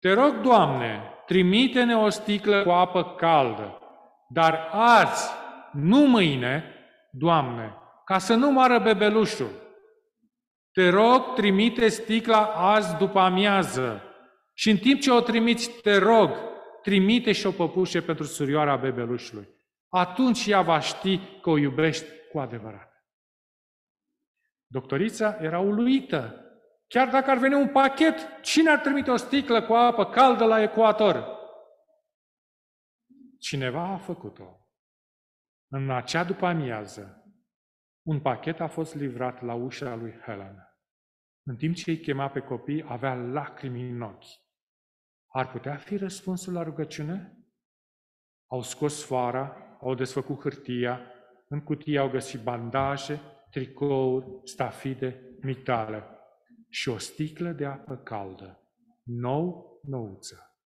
Te 0.00 0.12
rog, 0.12 0.40
Doamne, 0.40 1.02
trimite-ne 1.26 1.96
o 1.96 2.08
sticlă 2.08 2.62
cu 2.62 2.70
apă 2.70 3.04
caldă, 3.04 3.78
dar 4.28 4.68
azi, 4.72 5.30
nu 5.72 5.98
mâine, 5.98 6.64
Doamne, 7.10 7.74
ca 8.04 8.18
să 8.18 8.34
nu 8.34 8.50
moară 8.50 8.78
bebelușul. 8.78 9.50
Te 10.72 10.88
rog, 10.88 11.34
trimite 11.34 11.88
sticla 11.88 12.44
azi 12.44 12.96
după 12.96 13.18
amiază. 13.18 14.02
Și 14.54 14.70
în 14.70 14.76
timp 14.76 15.00
ce 15.00 15.10
o 15.10 15.20
trimiți, 15.20 15.70
te 15.82 15.98
rog, 15.98 16.30
trimite 16.82 17.32
și 17.32 17.46
o 17.46 17.50
păpușe 17.50 18.02
pentru 18.02 18.24
surioara 18.24 18.76
bebelușului. 18.76 19.48
Atunci 19.88 20.46
ea 20.46 20.62
va 20.62 20.80
ști 20.80 21.20
că 21.42 21.50
o 21.50 21.58
iubești 21.58 22.06
cu 22.32 22.38
adevărat. 22.38 23.04
Doctorița 24.66 25.36
era 25.40 25.58
uluită 25.58 26.44
Chiar 26.90 27.08
dacă 27.08 27.30
ar 27.30 27.38
veni 27.38 27.54
un 27.54 27.68
pachet, 27.68 28.14
cine 28.42 28.70
ar 28.70 28.78
trimite 28.78 29.10
o 29.10 29.16
sticlă 29.16 29.62
cu 29.62 29.72
apă 29.72 30.06
caldă 30.06 30.44
la 30.44 30.62
ecuator? 30.62 31.38
Cineva 33.38 33.82
a 33.82 33.98
făcut-o. 33.98 34.68
În 35.72 35.90
acea 35.90 36.24
după 36.24 36.46
amiază, 36.46 37.24
un 38.02 38.20
pachet 38.20 38.60
a 38.60 38.66
fost 38.66 38.94
livrat 38.94 39.42
la 39.42 39.54
ușa 39.54 39.94
lui 39.94 40.12
Helen. 40.24 40.56
În 41.42 41.56
timp 41.56 41.74
ce 41.74 41.90
îi 41.90 42.00
chema 42.00 42.28
pe 42.28 42.40
copii, 42.40 42.84
avea 42.88 43.14
lacrimi 43.14 43.90
în 43.90 44.02
ochi. 44.02 44.24
Ar 45.26 45.50
putea 45.50 45.76
fi 45.76 45.96
răspunsul 45.96 46.52
la 46.52 46.62
rugăciune? 46.62 47.38
Au 48.46 48.62
scos 48.62 49.04
foara, 49.04 49.76
au 49.80 49.94
desfăcut 49.94 50.40
hârtia, 50.40 51.00
în 51.48 51.60
cutie 51.60 51.98
au 51.98 52.10
găsit 52.10 52.40
bandaje, 52.40 53.20
tricouri, 53.50 54.40
stafide, 54.44 55.36
mitale 55.40 56.18
și 56.70 56.88
o 56.88 56.98
sticlă 56.98 57.52
de 57.52 57.66
apă 57.66 57.96
caldă, 57.96 58.72
nou, 59.02 59.80
nouță. 59.82 60.60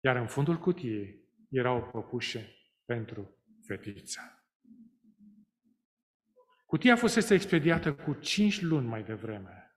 Iar 0.00 0.16
în 0.16 0.26
fundul 0.26 0.58
cutiei 0.58 1.28
era 1.50 1.72
o 1.72 1.80
păpușe 1.80 2.56
pentru 2.84 3.38
fetița. 3.66 4.46
Cutia 6.66 6.96
fusese 6.96 7.34
expediată 7.34 7.94
cu 7.94 8.14
cinci 8.14 8.60
luni 8.60 8.86
mai 8.86 9.04
devreme. 9.04 9.76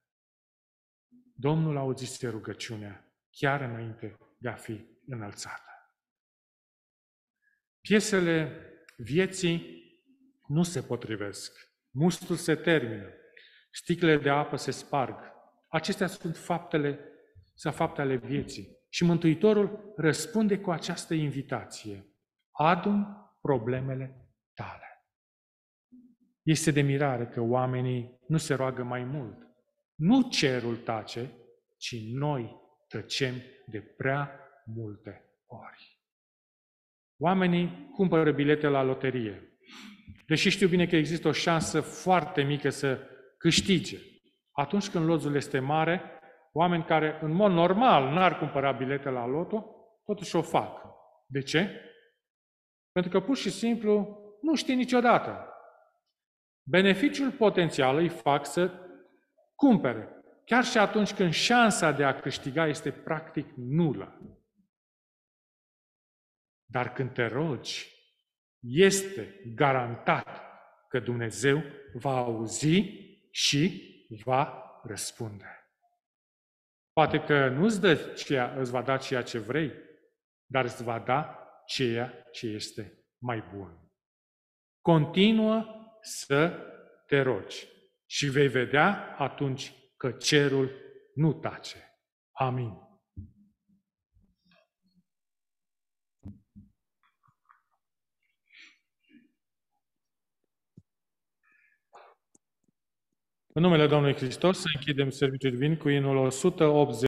Domnul 1.36 1.78
a 1.78 1.80
auzit 1.80 2.30
rugăciunea 2.30 3.14
chiar 3.30 3.62
înainte 3.62 4.18
de 4.38 4.50
a 4.50 4.56
fi 4.56 4.86
înălțată. 5.06 5.64
Piesele 7.82 8.62
vieții 8.98 9.80
nu 10.48 10.64
se 10.64 10.82
potrivesc. 10.82 11.72
Mustul 11.90 12.36
se 12.36 12.56
termină. 12.56 13.14
Sticlele 13.72 14.22
de 14.22 14.30
apă 14.30 14.56
se 14.56 14.72
sparg. 14.72 15.16
Acestea 15.68 16.08
sunt 16.08 16.38
faptele 16.38 17.00
sau 17.56 17.72
fapte 17.72 18.02
ale 18.02 18.16
vieții. 18.16 18.78
Și 18.90 19.04
Mântuitorul 19.04 19.94
răspunde 19.98 20.60
cu 20.60 20.72
această 20.72 21.14
invitație. 21.14 22.06
Adun 22.52 23.08
problemele 23.42 24.30
tale. 24.54 24.84
Este 26.42 26.72
de 26.72 26.82
mirare 26.82 27.28
că 27.28 27.42
oamenii 27.42 28.20
nu 28.28 28.38
se 28.38 28.54
roagă 28.54 28.84
mai 28.84 29.04
mult. 29.04 29.38
Nu 29.96 30.30
cerul 30.30 30.78
tace, 30.78 31.32
ci 31.78 31.96
noi 32.14 32.56
tăcem 32.88 33.34
de 33.66 33.80
prea 33.80 34.40
multe 34.66 35.24
ori. 35.46 36.00
Oamenii 37.18 37.90
cumpără 37.94 38.32
bilete 38.32 38.68
la 38.68 38.84
loterie. 38.84 39.60
Deși 40.28 40.50
știu 40.50 40.68
bine 40.68 40.88
că 40.88 40.96
există 40.96 41.28
o 41.28 41.32
șansă 41.32 41.82
foarte 41.82 42.42
mică 42.42 42.70
să 42.70 43.00
câștige. 43.40 43.98
Atunci 44.52 44.90
când 44.90 45.06
lotul 45.06 45.36
este 45.36 45.60
mare, 45.60 46.02
oameni 46.52 46.86
care 46.86 47.20
în 47.22 47.32
mod 47.32 47.52
normal 47.52 48.14
n-ar 48.14 48.38
cumpăra 48.38 48.72
bilete 48.72 49.10
la 49.10 49.26
loto, 49.26 49.66
totuși 50.06 50.36
o 50.36 50.42
fac. 50.42 50.86
De 51.26 51.42
ce? 51.42 51.82
Pentru 52.92 53.12
că 53.12 53.26
pur 53.26 53.38
și 53.38 53.50
simplu 53.50 54.18
nu 54.42 54.56
știe 54.56 54.74
niciodată. 54.74 55.54
Beneficiul 56.64 57.32
potențial 57.32 57.98
îi 57.98 58.10
fac 58.10 58.46
să 58.46 58.72
cumpere, 59.56 60.10
chiar 60.46 60.64
și 60.64 60.78
atunci 60.78 61.14
când 61.14 61.34
șansa 61.34 61.92
de 61.92 62.04
a 62.04 62.20
câștiga 62.20 62.68
este 62.68 62.92
practic 62.92 63.54
nulă. 63.56 64.22
Dar 66.66 66.94
când 66.94 67.14
te 67.14 67.26
rogi, 67.26 67.94
este 68.60 69.42
garantat 69.56 70.44
că 70.90 71.00
Dumnezeu 71.00 71.64
va 71.94 72.18
auzi 72.18 73.08
și 73.40 73.82
va 74.24 74.64
răspunde. 74.84 75.46
Poate 76.92 77.20
că 77.20 77.48
nu 77.48 77.64
îți, 77.64 77.82
dă 77.82 77.96
ceea, 77.96 78.54
îți 78.54 78.72
va 78.72 78.82
da 78.82 78.98
ceea 78.98 79.24
ce 79.24 79.40
vrei, 79.40 79.72
dar 80.46 80.64
îți 80.64 80.84
va 80.84 81.00
da 81.00 81.48
ceea 81.66 82.28
ce 82.32 82.48
este 82.48 83.06
mai 83.18 83.44
bun. 83.54 83.92
Continuă 84.82 85.66
să 86.02 86.50
te 87.08 87.22
rogi 87.22 87.68
și 88.06 88.30
vei 88.30 88.48
vedea 88.48 89.16
atunci 89.18 89.74
că 89.98 90.12
cerul 90.12 90.72
nu 91.14 91.34
tace. 91.34 92.00
Amin. 92.32 92.89
În 103.60 103.66
numele 103.66 103.88
Domnului 103.88 104.16
Hristos 104.16 104.58
să 104.60 104.66
închidem 104.76 105.10
serviciul 105.10 105.52
divin 105.52 105.76
cu 105.76 105.90
inul 105.90 106.16
180. 106.16 106.98